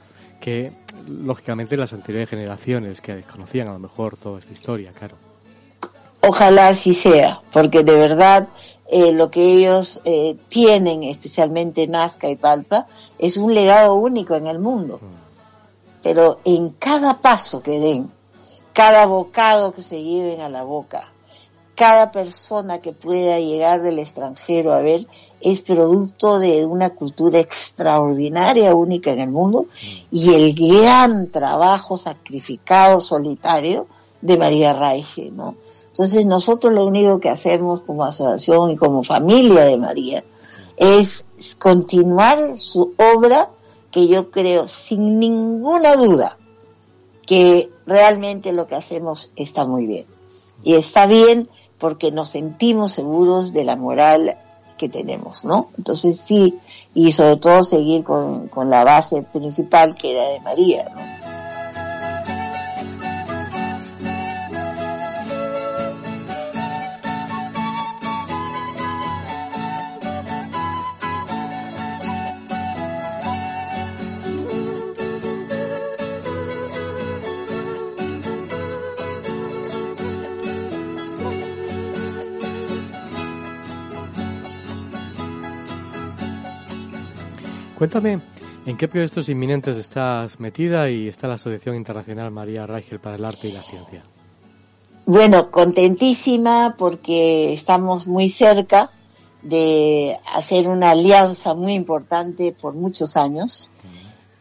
[0.42, 0.74] que
[1.08, 5.16] lógicamente las anteriores generaciones que desconocían a lo mejor toda esta historia, claro.
[6.20, 8.48] Ojalá así sea, porque de verdad
[8.94, 12.86] eh, lo que ellos eh, tienen, especialmente Nazca y Palpa,
[13.18, 15.00] es un legado único en el mundo.
[16.04, 18.12] Pero en cada paso que den,
[18.72, 21.12] cada bocado que se lleven a la boca,
[21.74, 25.08] cada persona que pueda llegar del extranjero a ver
[25.42, 29.66] es producto de una cultura extraordinaria, única en el mundo,
[30.12, 33.88] y el gran trabajo sacrificado, solitario
[34.22, 35.56] de María Raige, ¿no?
[35.94, 40.24] Entonces nosotros lo único que hacemos como asociación y como familia de María
[40.76, 41.28] es
[41.60, 43.50] continuar su obra
[43.92, 46.38] que yo creo sin ninguna duda
[47.28, 50.08] que realmente lo que hacemos está muy bien.
[50.64, 54.40] Y está bien porque nos sentimos seguros de la moral
[54.80, 55.70] que tenemos, ¿no?
[55.78, 56.58] Entonces sí,
[56.96, 61.23] y sobre todo seguir con, con la base principal que era de María, ¿no?
[87.84, 88.22] Cuéntame,
[88.66, 93.26] ¿en qué proyectos inminentes estás metida y está la Asociación Internacional María Reichel para el
[93.26, 94.06] Arte y la Ciencia?
[95.06, 98.90] Bueno, contentísima porque estamos muy cerca
[99.42, 103.70] de hacer una alianza muy importante por muchos años,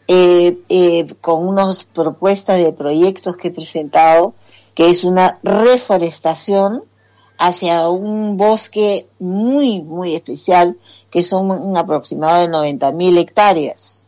[0.07, 4.35] eh, eh, con unas propuestas de proyectos que he presentado,
[4.73, 6.85] que es una reforestación
[7.45, 10.79] hacia un bosque muy, muy especial,
[11.11, 14.07] que son un aproximado de 90.000 hectáreas.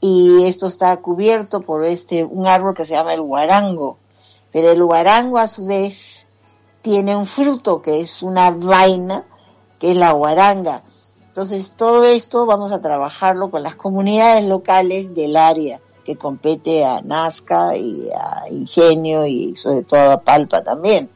[0.00, 3.98] Y esto está cubierto por este, un árbol que se llama el guarango.
[4.52, 6.26] Pero el guarango a su vez
[6.80, 9.26] tiene un fruto que es una vaina,
[9.78, 10.82] que es la guaranga.
[11.26, 17.02] Entonces todo esto vamos a trabajarlo con las comunidades locales del área que compete a
[17.02, 21.10] Nazca y a Ingenio y sobre todo a Palpa también.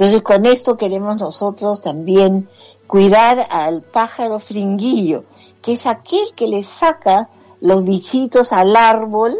[0.00, 2.48] Entonces con esto queremos nosotros también
[2.86, 5.24] cuidar al pájaro fringuillo,
[5.60, 7.28] que es aquel que le saca
[7.60, 9.36] los bichitos al árbol,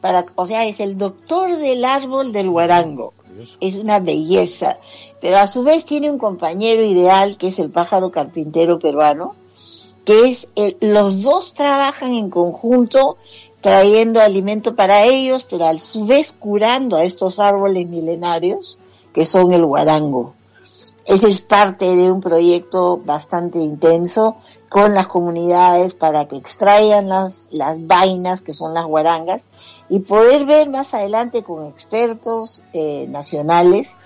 [0.00, 3.12] para, o sea, es el doctor del árbol del guarango.
[3.60, 4.78] Es una belleza,
[5.20, 9.34] pero a su vez tiene un compañero ideal que es el pájaro carpintero peruano,
[10.06, 10.48] que es
[10.80, 13.18] los dos trabajan en conjunto
[13.60, 18.78] trayendo alimento para ellos, pero a su vez curando a estos árboles milenarios
[19.14, 20.34] que son el guarango.
[21.06, 24.36] Ese es parte de un proyecto bastante intenso
[24.68, 29.44] con las comunidades para que extraigan las, las vainas que son las guarangas
[29.88, 33.96] y poder ver más adelante con expertos eh, nacionales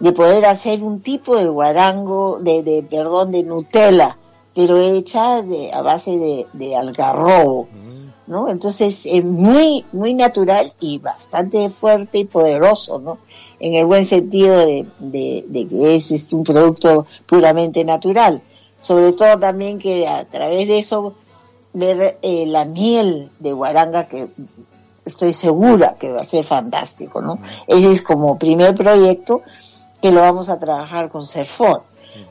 [0.00, 4.16] de poder hacer un tipo de guarango, de, de perdón, de Nutella,
[4.54, 8.30] pero hecha de, a base de, de algarrobo, mm.
[8.30, 8.48] ¿no?
[8.48, 13.18] Entonces es muy, muy natural y bastante fuerte y poderoso, ¿no?
[13.60, 18.42] En el buen sentido de, de, que es, es, un producto puramente natural.
[18.80, 21.14] Sobre todo también que a través de eso
[21.72, 24.28] ver eh, la miel de guaranga que
[25.04, 27.38] estoy segura que va a ser fantástico, ¿no?
[27.66, 29.42] Ese es como primer proyecto
[30.00, 31.82] que lo vamos a trabajar con Cerfor.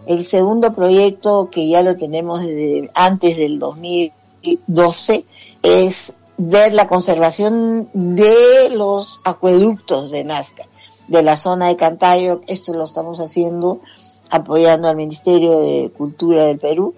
[0.06, 5.26] El segundo proyecto que ya lo tenemos desde antes del 2012
[5.62, 10.66] es ver la conservación de los acueductos de Nazca,
[11.08, 12.42] de la zona de Cantayo.
[12.48, 13.80] Esto lo estamos haciendo
[14.30, 16.96] apoyando al Ministerio de Cultura del Perú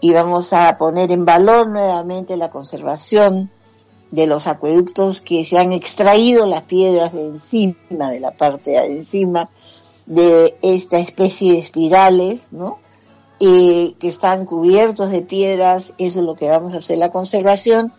[0.00, 3.50] y vamos a poner en valor nuevamente la conservación
[4.10, 8.86] de los acueductos que se han extraído las piedras de encima, de la parte de
[8.86, 9.50] encima
[10.06, 12.78] de esta especie de espirales, ¿no?
[13.38, 17.92] que están cubiertos de piedras, eso es lo que vamos a hacer la conservación,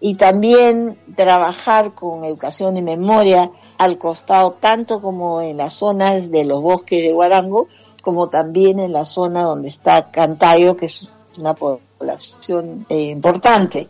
[0.00, 6.44] y también trabajar con educación y memoria al costado, tanto como en las zonas de
[6.44, 7.68] los bosques de Guarango,
[8.02, 13.88] como también en la zona donde está Cantayo, que es una población eh, importante.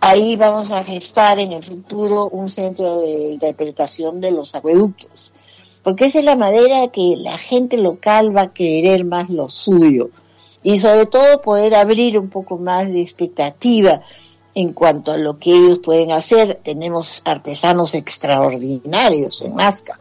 [0.00, 5.32] Ahí vamos a gestar en el futuro un centro de interpretación de los acueductos,
[5.82, 10.10] porque esa es la manera que la gente local va a querer más lo suyo
[10.62, 14.02] y sobre todo poder abrir un poco más de expectativa
[14.54, 16.60] en cuanto a lo que ellos pueden hacer.
[16.64, 20.00] Tenemos artesanos extraordinarios en Nazca,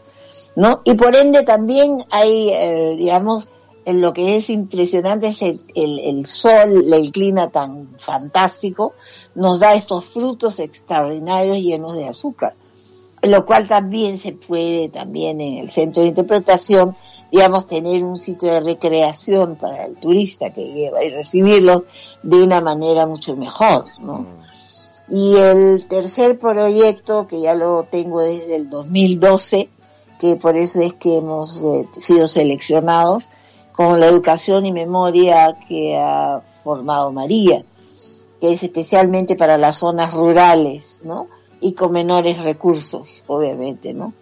[0.56, 0.82] ¿no?
[0.84, 3.50] Y por ende también hay, eh, digamos,
[3.86, 8.93] lo que es impresionante es el, el, sol, el clima tan fantástico,
[9.36, 12.54] nos da estos frutos extraordinarios llenos de azúcar,
[13.22, 16.95] lo cual también se puede también en el centro de interpretación,
[17.32, 21.86] digamos, tener un sitio de recreación para el turista que lleva y recibirlo
[22.23, 24.19] de una manera mucho mejor, ¿no?
[24.19, 24.39] Mm.
[25.11, 29.69] Y el tercer proyecto, que ya lo tengo desde el 2012,
[30.19, 33.32] que por eso es que hemos eh, sido seleccionados,
[33.71, 37.63] con la educación y memoria que ha formado María,
[38.41, 41.27] que es especialmente para las zonas rurales, ¿no?
[41.61, 44.13] Y con menores recursos, obviamente, ¿no?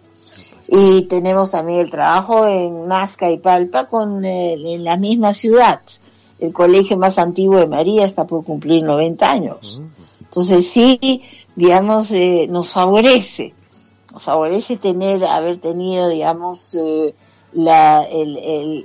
[0.70, 5.80] Y tenemos también el trabajo en Nazca y Palpa con en la misma ciudad.
[6.38, 9.80] El colegio más antiguo de María está por cumplir 90 años.
[10.20, 11.22] Entonces sí,
[11.56, 13.54] digamos, eh, nos favorece,
[14.12, 17.14] nos favorece tener, haber tenido, digamos, eh,
[17.52, 18.36] la, el,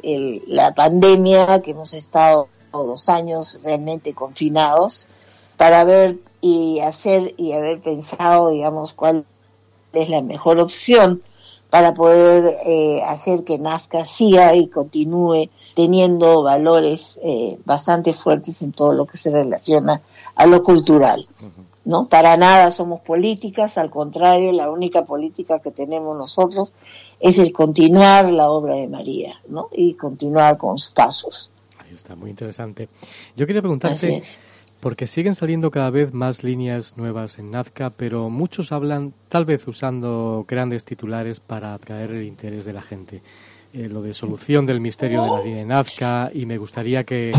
[0.01, 5.07] el, la pandemia, que hemos estado dos años realmente confinados,
[5.57, 9.25] para ver y hacer y haber pensado, digamos, cuál
[9.91, 11.21] es la mejor opción
[11.73, 18.73] para poder eh, hacer que Nazca siga y continúe teniendo valores eh, bastante fuertes en
[18.73, 19.99] todo lo que se relaciona
[20.35, 21.27] a lo cultural.
[21.83, 22.07] ¿no?
[22.07, 26.75] Para nada somos políticas, al contrario, la única política que tenemos nosotros
[27.19, 29.69] es el continuar la obra de María, ¿no?
[29.71, 31.49] Y continuar con sus pasos.
[31.95, 32.89] Está, muy interesante.
[33.35, 34.21] Yo quería preguntarte,
[34.79, 39.67] porque siguen saliendo cada vez más líneas nuevas en Nazca, pero muchos hablan, tal vez
[39.67, 43.21] usando grandes titulares para atraer el interés de la gente.
[43.73, 47.31] Eh, lo de solución del misterio de la línea de Nazca y me gustaría que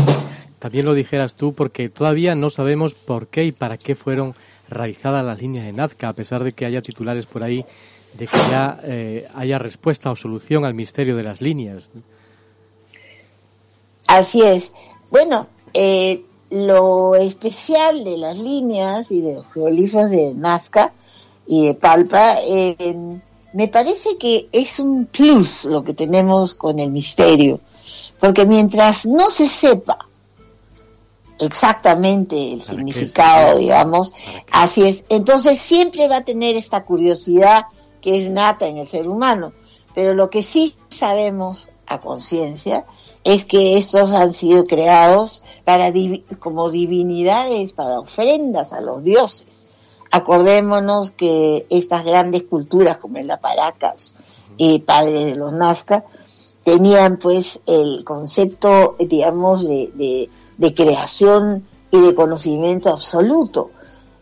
[0.59, 4.35] también lo dijeras tú porque todavía no sabemos por qué y para qué fueron
[4.67, 7.63] realizadas las líneas de Nazca, a pesar de que haya titulares por ahí
[8.17, 11.91] de que ya eh, haya respuesta o solución al misterio de las líneas.
[14.07, 14.71] Así es.
[15.09, 20.93] Bueno, eh, lo especial de las líneas y de los geolifos de Nazca
[21.47, 23.19] y de Palpa eh,
[23.53, 27.61] me parece que es un plus lo que tenemos con el misterio,
[28.19, 29.97] porque mientras no se sepa
[31.39, 34.13] exactamente el significado, digamos,
[34.51, 37.65] así es, entonces siempre va a tener esta curiosidad
[38.01, 39.53] que es nata en el ser humano,
[39.93, 42.85] pero lo que sí sabemos a conciencia
[43.25, 45.91] es que estos han sido creados para
[46.39, 49.67] como divinidades, para ofrendas a los dioses.
[50.11, 54.15] Acordémonos que estas grandes culturas como el Paracas
[54.57, 56.05] y padres de los Nazca
[56.63, 63.71] tenían pues el concepto, digamos, de, de, creación y de conocimiento absoluto.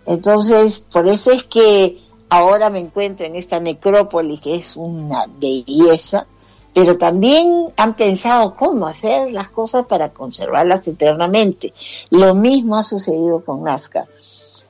[0.06, 6.26] Entonces, por eso es que ahora me encuentro en esta necrópolis que es una belleza,
[6.74, 11.74] pero también han pensado cómo hacer las cosas para conservarlas eternamente.
[12.10, 14.08] Lo mismo ha sucedido con Nazca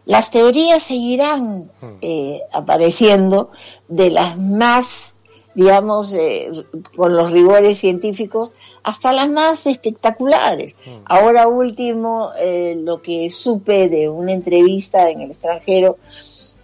[0.06, 1.96] las teorías seguirán hmm.
[2.02, 3.52] eh, apareciendo
[3.88, 5.16] de las más
[5.56, 6.50] digamos, eh,
[6.96, 10.76] con los rigores científicos, hasta las más espectaculares.
[10.84, 11.04] Mm.
[11.06, 16.00] Ahora último, eh, lo que supe de una entrevista en el extranjero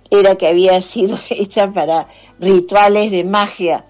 [0.10, 2.08] era que había sido hecha para
[2.40, 3.86] rituales de magia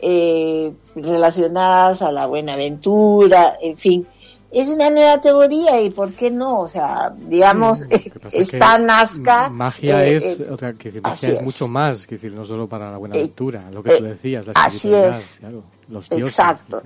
[0.00, 0.72] eh,
[1.02, 4.06] relacionadas a la Buenaventura, en fin
[4.50, 7.84] es una nueva teoría y por qué no, o sea, digamos,
[8.32, 9.50] está Nazca.
[9.50, 12.66] Magia eh, es, eh, o sea, que magia es, mucho más, que decir, no solo
[12.66, 15.40] para la buena eh, aventura, lo que tú decías, la así es.
[15.88, 16.38] los dioses.
[16.38, 16.82] Exacto.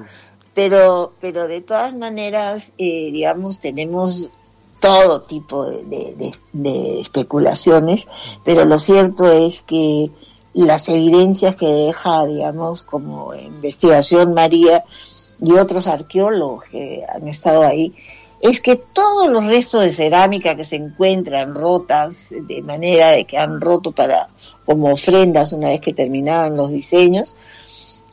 [0.55, 4.29] Pero, pero de todas maneras, digamos, tenemos
[4.81, 8.09] todo tipo de, de, especulaciones,
[8.45, 10.11] pero lo cierto es que
[10.55, 14.85] las evidencias que deja, digamos, como investigación María,
[15.41, 17.95] y otros arqueólogos que han estado ahí,
[18.41, 23.39] es que todos los restos de cerámica que se encuentran rotas, de manera de que
[23.39, 24.29] han roto para
[24.65, 27.35] como ofrendas una vez que terminaban los diseños,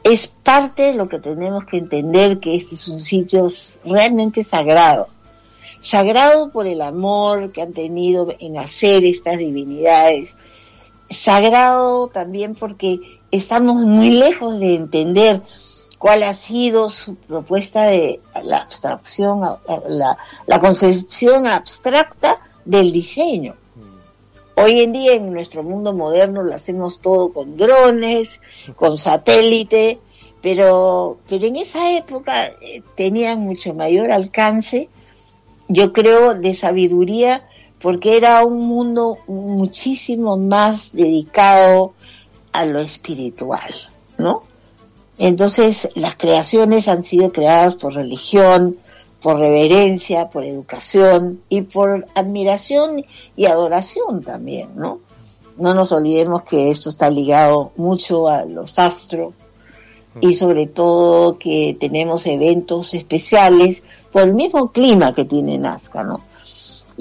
[0.03, 3.47] es parte de lo que tenemos que entender que este es un sitio
[3.83, 5.07] realmente sagrado.
[5.79, 10.37] Sagrado por el amor que han tenido en hacer estas divinidades.
[11.10, 12.99] Sagrado también porque
[13.32, 15.41] estamos muy lejos de entender
[15.97, 19.41] cuál ha sido su propuesta de la abstracción,
[19.88, 23.55] la, la concepción abstracta del diseño.
[23.76, 24.62] Mm.
[24.62, 28.41] Hoy en día en nuestro mundo moderno lo hacemos todo con drones,
[28.76, 29.99] con satélite,
[30.41, 34.89] pero, pero en esa época eh, tenían mucho mayor alcance,
[35.68, 37.49] yo creo, de sabiduría,
[37.82, 41.93] porque era un mundo muchísimo más dedicado
[42.51, 43.73] a lo espiritual,
[44.17, 44.43] ¿no?
[45.17, 48.77] Entonces, las creaciones han sido creadas por religión,
[49.21, 53.05] por reverencia, por educación y por admiración
[53.36, 54.99] y adoración también, ¿no?
[55.57, 59.34] No nos olvidemos que esto está ligado mucho a los astros
[60.21, 60.34] y mm.
[60.34, 66.21] sobre todo que tenemos eventos especiales por el mismo clima que tiene Nazca, ¿no?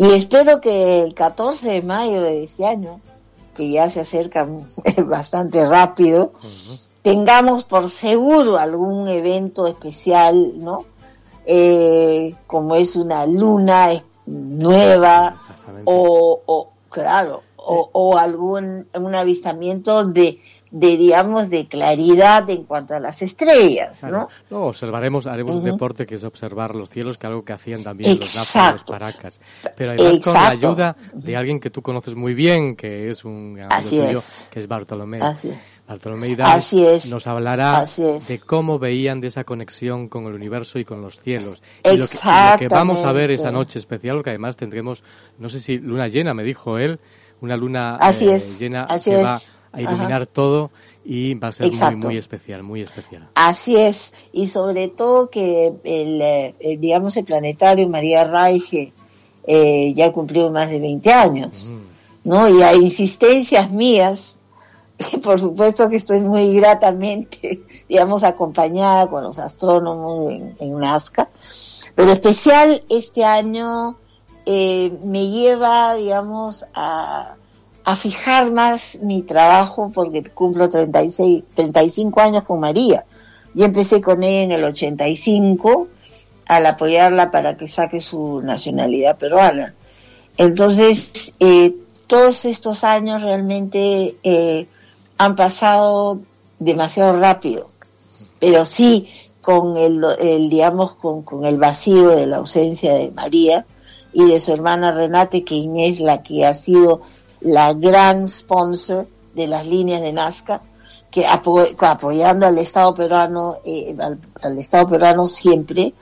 [0.01, 3.01] Y espero que el 14 de mayo de este año,
[3.57, 4.47] que ya se acerca
[5.05, 6.35] bastante rápido,
[7.03, 10.85] tengamos por seguro algún evento especial, ¿no?
[11.45, 15.41] Eh, como es una luna nueva
[15.85, 20.41] o, o, claro, o, o, algún un avistamiento de,
[20.71, 24.29] de digamos de claridad en cuanto a las estrellas, ¿no?
[24.51, 28.19] No, observaremos, haremos un deporte que es observar los cielos, que algo que hacían también
[28.19, 29.41] los nazis, los paracas.
[29.77, 33.59] Pero además con la ayuda de alguien que tú conoces muy bien, que es un
[33.61, 35.19] amigo tuyo, que es Bartolomé.
[35.21, 35.59] Así es.
[35.89, 36.37] Bartolomé
[37.09, 37.87] nos hablará
[38.29, 41.63] de cómo veían de esa conexión con el universo y con los cielos.
[41.83, 42.07] Y lo
[42.59, 45.03] que, vamos a ver esa noche especial, porque además tendremos,
[45.39, 47.01] no sé si luna llena, me dijo él,
[47.41, 49.41] una luna eh, llena que va
[49.73, 50.71] a iluminar todo
[51.05, 53.29] y va a ser muy, muy especial, muy especial.
[53.35, 58.93] Así es, y sobre todo que el, eh, digamos, el planetario María Raige
[59.47, 62.29] eh, ya cumplió más de 20 años, mm.
[62.29, 62.49] ¿no?
[62.49, 64.41] Y hay insistencias mías
[65.23, 71.29] por supuesto que estoy muy gratamente, digamos, acompañada con los astrónomos en, Nazca,
[71.95, 73.97] pero especial este año
[74.47, 77.37] eh, me lleva, digamos, a,
[77.89, 83.07] a fijar más mi trabajo porque cumplo 36, 35 años con María.
[83.55, 85.89] Yo empecé con ella en el 85
[86.45, 89.75] al apoyarla para que saque su nacionalidad peruana.
[90.37, 91.77] Entonces, eh,
[92.07, 94.67] todos estos años realmente eh,
[95.17, 96.21] han pasado
[96.59, 97.69] demasiado rápido,
[98.39, 99.09] pero sí
[99.41, 103.65] con el, digamos, con, con, el vacío de la ausencia de María
[104.13, 107.01] y de su hermana Renate, que Inés la que ha sido
[107.41, 110.63] la gran sponsor de las líneas de Nazca,
[111.11, 113.97] que apoyando al Estado peruano, eh,
[114.43, 115.95] al, Estado peruano siempre,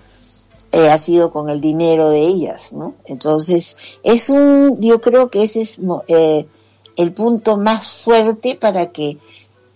[0.72, 2.94] eh, ha sido con el dinero de ellas, ¿no?
[3.04, 5.78] Entonces, es un, yo creo que ese es
[6.08, 6.46] eh,
[6.96, 9.18] el punto más fuerte para que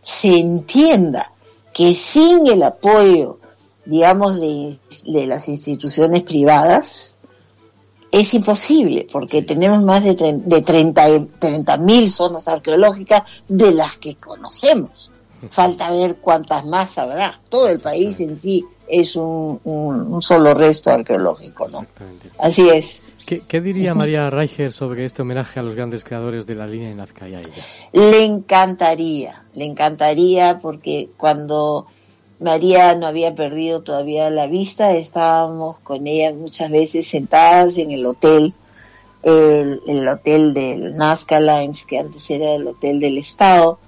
[0.03, 1.33] se entienda
[1.73, 3.39] que sin el apoyo,
[3.85, 7.17] digamos, de, las instituciones privadas,
[8.13, 15.11] es imposible, porque tenemos más de, de 30 mil zonas arqueológicas de las que conocemos.
[15.49, 17.41] Falta ver cuántas más habrá.
[17.49, 21.87] Todo el país en sí es un, un solo resto arqueológico, ¿no?
[22.39, 23.03] Así es.
[23.25, 26.97] ¿Qué, diría María Reicher sobre este homenaje a los grandes creadores de la línea de
[26.97, 27.27] Nazca
[27.93, 31.87] Le encantaría, le encantaría porque cuando
[32.41, 38.07] María no había perdido todavía la vista, estábamos con ella muchas veces sentadas en el
[38.07, 38.55] hotel,
[39.23, 43.79] el, hotel del Nazca Lines, que antes era el hotel del Estado,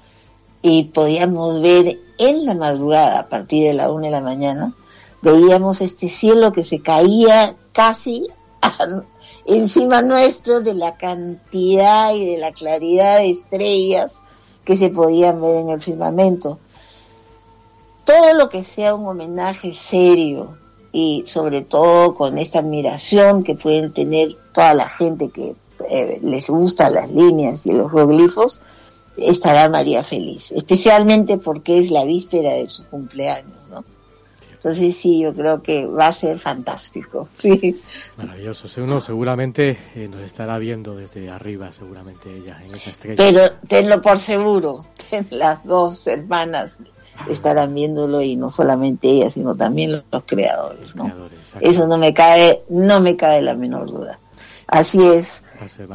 [0.61, 4.75] y podíamos ver en la madrugada, a partir de la una de la mañana,
[5.23, 8.27] veíamos este cielo que se caía casi
[9.47, 14.21] encima nuestro de la cantidad y de la claridad de estrellas
[14.63, 16.59] que se podían ver en el firmamento.
[18.05, 20.57] Todo lo que sea un homenaje serio
[20.93, 25.55] y sobre todo con esta admiración que pueden tener toda la gente que
[25.89, 28.61] eh, les gusta las líneas y los geoglifos,
[29.17, 33.85] estará María feliz, especialmente porque es la víspera de su cumpleaños, ¿no?
[34.53, 37.29] Entonces sí, yo creo que va a ser fantástico.
[37.37, 37.75] Sí.
[38.17, 38.69] Maravilloso.
[38.81, 43.17] Uno seguramente eh, nos estará viendo desde arriba, seguramente ella, en esa estrella.
[43.17, 44.85] Pero tenlo por seguro,
[45.31, 46.79] las dos hermanas
[47.29, 51.13] estarán viéndolo y no solamente ella, sino también los, creadores, ¿no?
[51.61, 54.19] Eso no me cae, no me cae la menor duda.
[54.67, 55.43] Así es.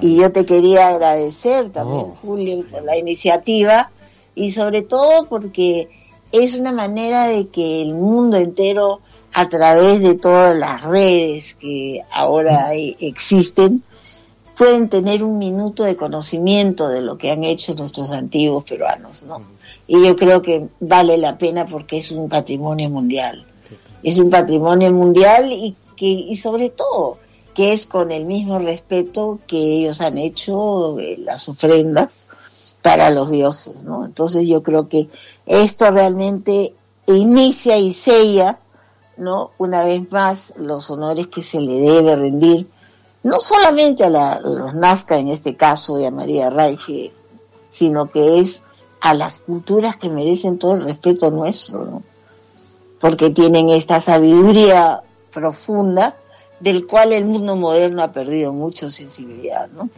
[0.01, 3.89] Y yo te quería agradecer también, oh, Julio, por la iniciativa
[4.35, 5.89] y sobre todo porque
[6.31, 9.01] es una manera de que el mundo entero,
[9.33, 13.83] a través de todas las redes que ahora existen,
[14.57, 19.56] pueden tener un minuto de conocimiento de lo que han hecho nuestros antiguos peruanos, ¿no?
[19.87, 23.45] Y yo creo que vale la pena porque es un patrimonio mundial.
[24.03, 27.17] Es un patrimonio mundial y que, y sobre todo,
[27.53, 32.27] que es con el mismo respeto que ellos han hecho eh, las ofrendas
[32.81, 34.05] para los dioses, ¿no?
[34.05, 35.09] Entonces yo creo que
[35.45, 36.75] esto realmente
[37.07, 38.59] inicia y sella,
[39.17, 39.51] ¿no?
[39.57, 42.67] Una vez más los honores que se le debe rendir,
[43.23, 47.11] no solamente a, los Nazca en este caso y a María Raige,
[47.71, 48.63] sino que es
[48.99, 52.03] a las culturas que merecen todo el respeto nuestro, ¿no?
[52.99, 56.15] Porque tienen esta sabiduría profunda
[56.59, 59.89] del cual el mundo moderno ha perdido mucha sensibilidad, ¿no?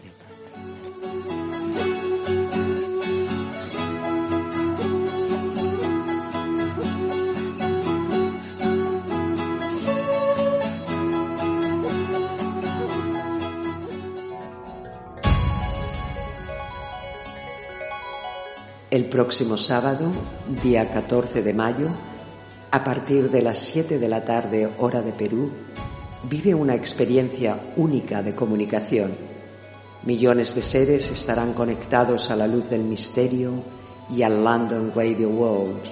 [18.92, 20.12] El próximo sábado,
[20.64, 21.96] día 14 de mayo,
[22.72, 25.52] a partir de las 7 de la tarde hora de Perú,
[26.24, 29.16] vive una experiencia única de comunicación.
[30.06, 33.64] Millones de seres estarán conectados a la luz del misterio
[34.10, 35.84] y al London Radio World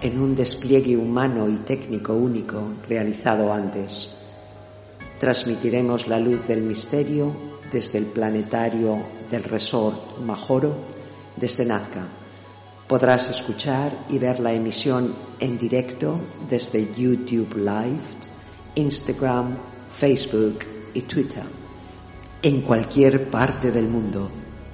[0.00, 4.08] en un despliegue humano y técnico único realizado antes.
[5.20, 7.30] Transmitiremos la luz del misterio
[7.70, 8.96] desde el planetario
[9.30, 10.74] del resort Majoro
[11.36, 12.21] desde Nazca
[12.86, 18.00] Podrás escuchar y ver la emisión en directo desde YouTube Live,
[18.74, 19.56] Instagram,
[19.94, 20.58] Facebook
[20.92, 21.44] y Twitter,
[22.42, 24.30] en cualquier parte del mundo.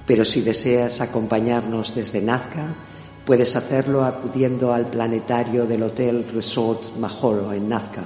[0.06, 2.74] Pero si deseas acompañarnos desde Nazca,
[3.24, 8.04] puedes hacerlo acudiendo al planetario del Hotel Resort Majoro en Nazca.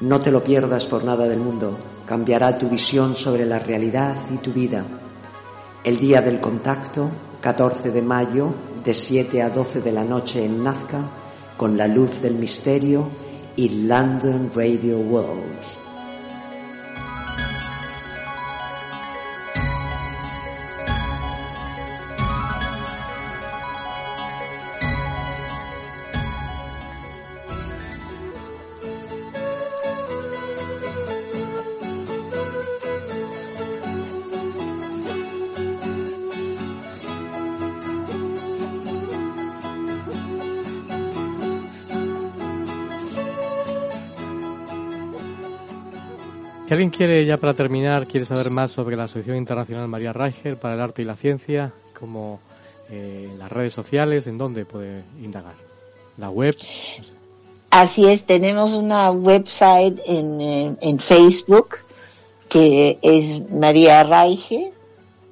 [0.00, 1.76] No te lo pierdas por nada del mundo,
[2.06, 4.84] cambiará tu visión sobre la realidad y tu vida.
[5.84, 8.54] El día del contacto, 14 de mayo
[8.86, 11.10] de 7 a 12 de la noche en Nazca
[11.56, 13.10] con la luz del misterio
[13.56, 15.75] y London Radio World.
[46.76, 50.74] Alguien quiere, ya para terminar, quiere saber más sobre la Asociación Internacional María Reicher para
[50.74, 52.38] el Arte y la Ciencia, como
[52.90, 55.54] eh, las redes sociales, ¿en dónde puede indagar?
[56.18, 56.54] ¿La web?
[57.70, 61.76] Así es, tenemos una website en, en, Facebook
[62.50, 64.72] que es María Raige.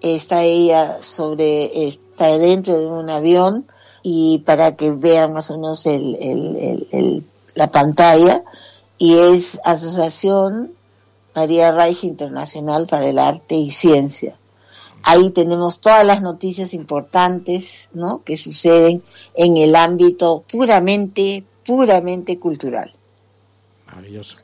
[0.01, 3.66] Está ella sobre, está dentro de un avión
[4.03, 7.24] y para que vean más o menos el, el, el,
[7.55, 8.42] la pantalla
[8.97, 10.72] y es asociación
[11.35, 14.37] María Reich Internacional para el Arte y Ciencia.
[15.03, 18.22] Ahí tenemos todas las noticias importantes, ¿no?
[18.24, 19.03] Que suceden
[19.35, 22.95] en el ámbito puramente, puramente cultural.
[23.87, 24.39] Maravilloso.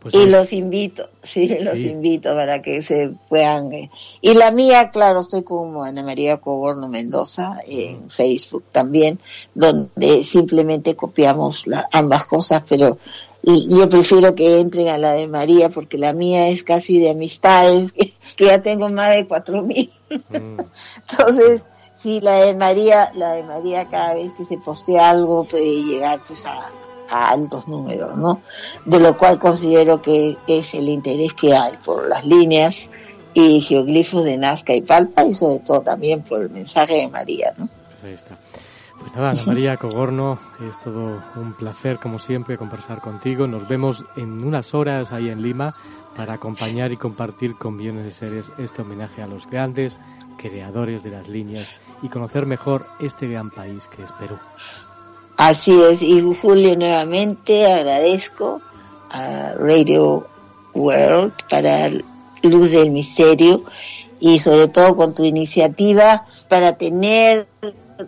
[0.00, 3.72] Pues y los invito, sí, los invito para que se puedan.
[3.72, 3.90] Eh.
[4.20, 9.18] Y la mía, claro, estoy como Ana María Coborno Mendoza en Facebook también,
[9.54, 12.98] donde simplemente copiamos ambas cosas, pero
[13.68, 17.92] yo prefiero que entren a la de María porque la mía es casi de amistades,
[18.36, 19.92] que, ya tengo más de cuatro mil.
[20.30, 20.60] Mm.
[21.10, 21.64] Entonces,
[21.98, 26.20] Sí, la de María, la de María cada vez que se postea algo puede llegar
[26.28, 26.70] pues a,
[27.10, 28.40] altos números, ¿no?
[28.84, 32.88] De lo cual considero que es el interés que hay por las líneas
[33.34, 37.52] y geoglifos de Nazca y Palpa y sobre todo también por el mensaje de María,
[37.56, 37.68] ¿no?
[38.04, 38.36] Ahí está.
[39.00, 40.38] Pues nada, María Cogorno,
[40.68, 43.46] es todo un placer como siempre conversar contigo.
[43.46, 45.72] Nos vemos en unas horas ahí en Lima
[46.16, 49.98] para acompañar y compartir con millones de seres este homenaje a los grandes
[50.36, 51.68] creadores de las líneas
[52.02, 54.36] y conocer mejor este gran país que es Perú.
[55.36, 58.60] Así es, y Julio nuevamente agradezco
[59.10, 60.26] a Radio
[60.74, 61.88] World para
[62.42, 63.62] Luz del Misterio
[64.18, 67.46] y sobre todo con tu iniciativa para tener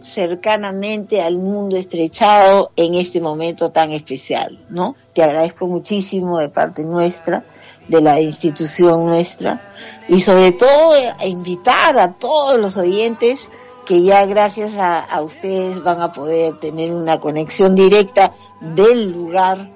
[0.00, 4.94] cercanamente al mundo estrechado en este momento tan especial, ¿no?
[5.12, 7.44] Te agradezco muchísimo de parte nuestra,
[7.88, 9.60] de la institución nuestra
[10.08, 13.48] y sobre todo a invitar a todos los oyentes
[13.84, 19.68] que ya gracias a, ustedes van a poder tener una conexión directa del lugar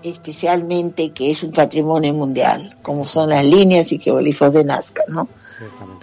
[0.00, 5.28] especialmente que es un patrimonio mundial, como son las líneas y geoglifos de Nazca, ¿no?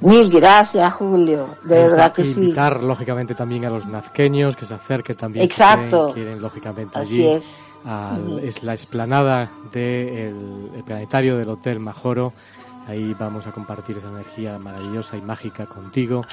[0.01, 2.41] Mil gracias, Julio, de verdad que sí.
[2.41, 5.45] Invitar, lógicamente, también a los nazqueños que se acerquen también.
[5.45, 6.11] Exacto.
[6.13, 7.25] quieren, lógicamente, allí.
[7.25, 7.61] es.
[8.41, 12.33] Es la explanada del planetario del Hotel Majoro.
[12.87, 16.23] Ahí vamos a compartir esa energía maravillosa y mágica contigo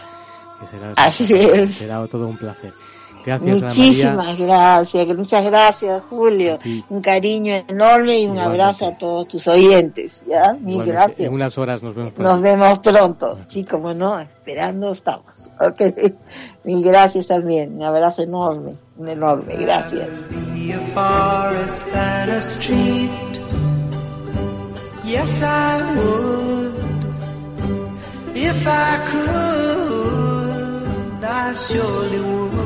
[0.66, 2.72] será, todo un placer.
[3.24, 6.58] Gracias, Muchísimas gracias, muchas gracias, Julio.
[6.88, 10.54] Un cariño enorme y un abrazo a todos tus oyentes, ¿ya?
[10.60, 11.28] Mil gracias.
[11.28, 12.30] En unas horas nos vemos pronto.
[12.30, 15.50] Nos vemos pronto, sí, como no, esperando estamos.
[15.72, 16.14] Okay.
[16.64, 20.28] Mil gracias también, un abrazo enorme, un enorme, gracias.
[25.04, 26.72] Yes, I would,
[28.34, 29.62] if I could.
[31.24, 32.61] I surely would.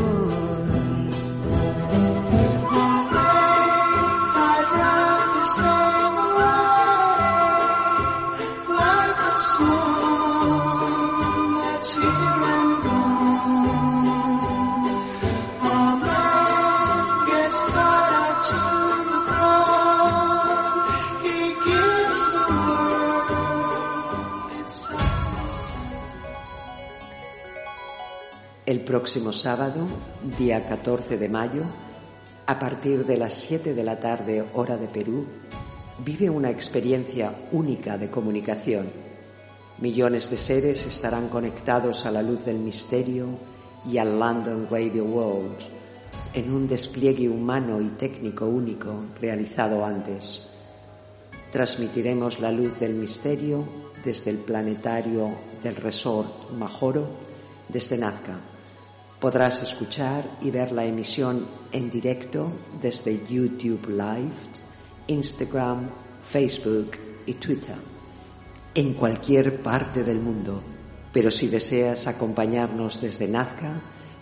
[28.66, 29.86] El próximo sábado,
[30.36, 31.66] día 14 de mayo,
[32.46, 35.24] a partir de las 7 de la tarde hora de Perú,
[36.04, 38.90] vive una experiencia única de comunicación.
[39.78, 43.38] Millones de seres estarán conectados a la luz del misterio
[43.86, 45.58] y al London Radio World
[46.34, 50.44] en un despliegue humano y técnico único realizado antes.
[51.52, 53.64] Transmitiremos la luz del misterio
[54.04, 55.30] desde el planetario
[55.62, 57.06] del resort Majoro
[57.68, 58.40] desde Nazca
[59.20, 62.52] Podrás escuchar y ver la emisión en directo
[62.82, 64.36] desde YouTube Live,
[65.06, 65.88] Instagram,
[66.22, 66.90] Facebook
[67.24, 67.76] y Twitter,
[68.74, 70.62] en cualquier parte del mundo.
[71.14, 73.80] Pero si deseas acompañarnos desde Nazca,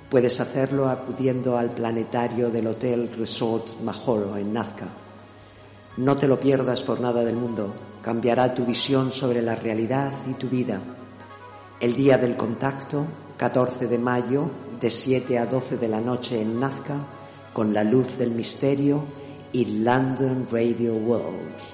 [0.09, 4.87] puedes hacerlo acudiendo al planetario del Hotel Resort Majoro en Nazca.
[5.97, 10.35] No te lo pierdas por nada del mundo, cambiará tu visión sobre la realidad y
[10.35, 10.81] tu vida.
[11.81, 13.05] El día del contacto,
[13.37, 14.51] 14 de mayo,
[14.85, 16.99] de 7 a 12 de la noche en Nazca,
[17.55, 19.03] con la luz del misterio
[19.51, 21.74] y London Radio World.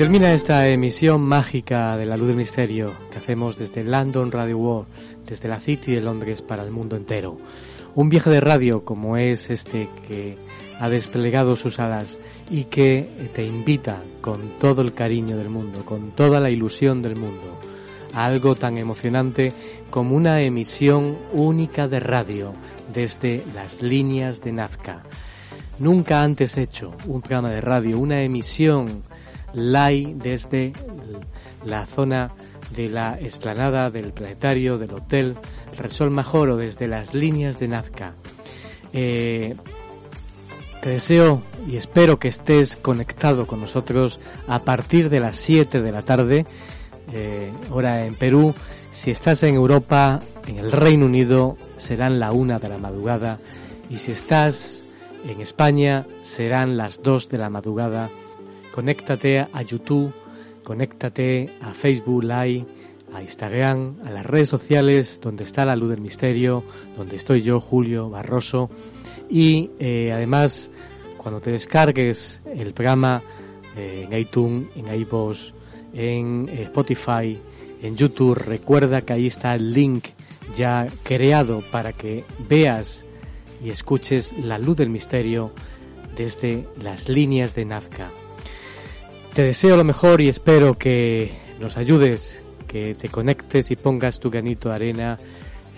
[0.00, 4.88] Termina esta emisión mágica de la luz del misterio que hacemos desde London Radio World,
[5.26, 7.36] desde la City de Londres para el mundo entero.
[7.94, 10.38] Un viaje de radio como es este que
[10.78, 12.18] ha desplegado sus alas
[12.50, 17.16] y que te invita con todo el cariño del mundo, con toda la ilusión del
[17.16, 17.60] mundo,
[18.14, 19.52] a algo tan emocionante
[19.90, 22.54] como una emisión única de radio
[22.90, 25.02] desde las líneas de Nazca.
[25.78, 29.02] Nunca antes hecho un programa de radio, una emisión
[29.54, 30.72] live desde
[31.64, 32.32] la zona
[32.74, 35.36] de la explanada del planetario, del hotel
[35.76, 38.14] Resol Majoro, desde las líneas de Nazca.
[38.92, 39.54] Eh,
[40.82, 45.92] te deseo y espero que estés conectado con nosotros a partir de las 7 de
[45.92, 46.46] la tarde,
[47.12, 48.54] eh, hora en Perú.
[48.90, 53.38] Si estás en Europa, en el Reino Unido, serán la una de la madrugada.
[53.90, 54.82] Y si estás
[55.28, 58.10] en España, serán las 2 de la madrugada.
[58.72, 60.12] Conéctate a YouTube,
[60.62, 62.66] conéctate a Facebook Live,
[63.12, 66.62] a Instagram, a las redes sociales donde está la luz del misterio,
[66.96, 68.70] donde estoy yo, Julio Barroso
[69.30, 70.70] y eh, además,
[71.16, 73.22] cuando te descargues el programa
[73.76, 75.52] eh, en iTunes, en iVoox,
[75.94, 77.38] en eh, Spotify,
[77.80, 80.06] en YouTube, recuerda que ahí está el link
[80.56, 83.04] ya creado para que veas
[83.64, 85.52] y escuches la luz del misterio
[86.16, 88.10] desde las líneas de Nazca.
[89.34, 94.28] Te deseo lo mejor y espero que nos ayudes, que te conectes y pongas tu
[94.28, 95.18] granito de arena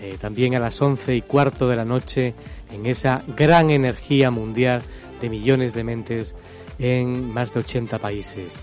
[0.01, 2.33] eh, también a las once y cuarto de la noche
[2.71, 4.81] en esa gran energía mundial
[5.21, 6.35] de millones de mentes
[6.79, 8.59] en más de 80 países.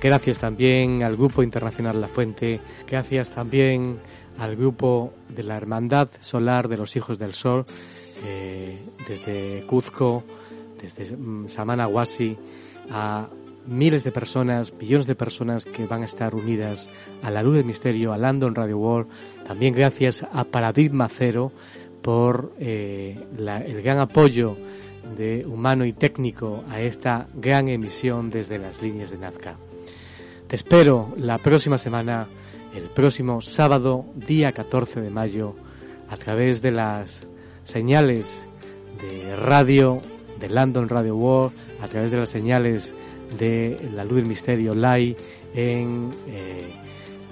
[0.00, 3.98] Gracias también al Grupo Internacional La Fuente, gracias también
[4.38, 7.66] al Grupo de la Hermandad Solar de los Hijos del Sol,
[8.24, 10.24] eh, desde Cuzco,
[10.80, 12.38] desde mm, Samanahuasi,
[12.90, 13.28] a
[13.70, 16.90] miles de personas, billones de personas que van a estar unidas
[17.22, 19.08] a la luz del misterio, a London Radio World,
[19.46, 21.52] también gracias a Paradigma Cero
[22.02, 24.56] por eh, el gran apoyo
[25.16, 29.56] de humano y técnico a esta gran emisión desde las líneas de Nazca.
[30.48, 32.26] Te espero la próxima semana,
[32.74, 35.54] el próximo sábado, día 14 de mayo,
[36.08, 37.28] a través de las
[37.62, 38.44] señales
[39.00, 40.02] de radio
[40.40, 42.92] de London Radio World, a través de las señales
[43.38, 45.16] de La Luz del Misterio Live
[45.54, 46.70] en, eh,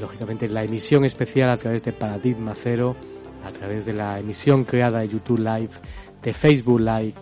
[0.00, 2.96] lógicamente, la emisión especial a través de Paradigma Cero,
[3.44, 5.70] a través de la emisión creada de YouTube Live,
[6.22, 7.14] de Facebook Live,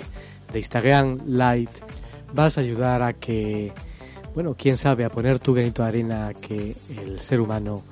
[0.53, 1.71] de Instagram Live.
[2.33, 3.73] Vas a ayudar a que,
[4.35, 7.83] bueno, quién sabe, a poner tu granito de arena que el ser humano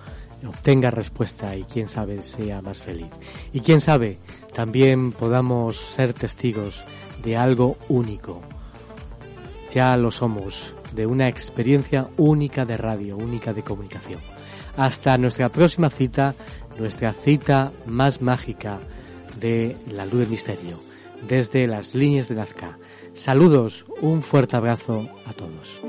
[0.47, 3.09] obtenga respuesta y quién sabe sea más feliz.
[3.53, 4.19] Y quién sabe,
[4.53, 6.85] también podamos ser testigos
[7.23, 8.43] de algo único,
[9.75, 14.21] ya lo somos, de una experiencia única de radio, única de comunicación.
[14.77, 16.37] Hasta nuestra próxima cita,
[16.79, 18.79] nuestra cita más mágica
[19.41, 20.79] de la luz del misterio,
[21.29, 22.79] desde las líneas de Nazca.
[23.15, 25.83] Saludos, un fuerte abrazo a todos.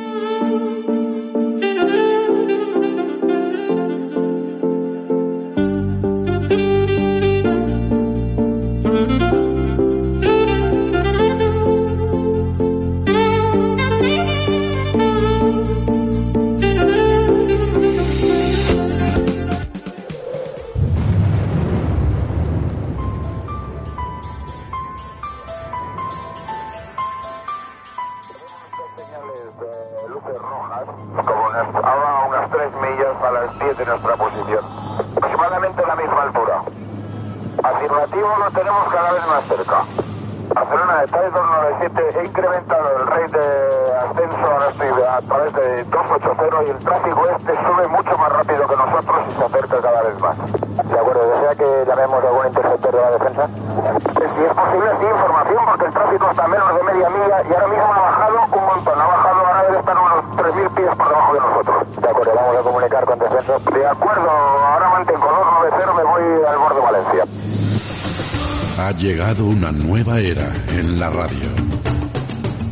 [68.97, 71.49] Llegado una nueva era en la radio.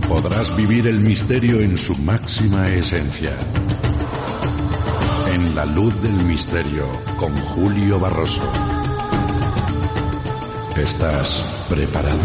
[0.08, 3.36] Podrás vivir el misterio en su máxima esencia.
[5.34, 6.86] En la luz del misterio
[7.18, 8.42] con Julio Barroso.
[10.78, 12.20] ¿Estás preparado?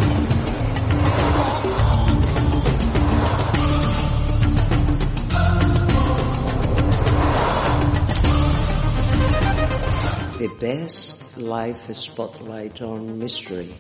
[10.39, 13.75] The best life spotlight on mystery.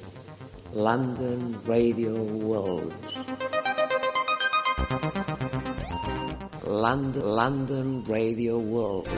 [0.78, 2.94] London Radio World.
[6.62, 9.09] London, London Radio World.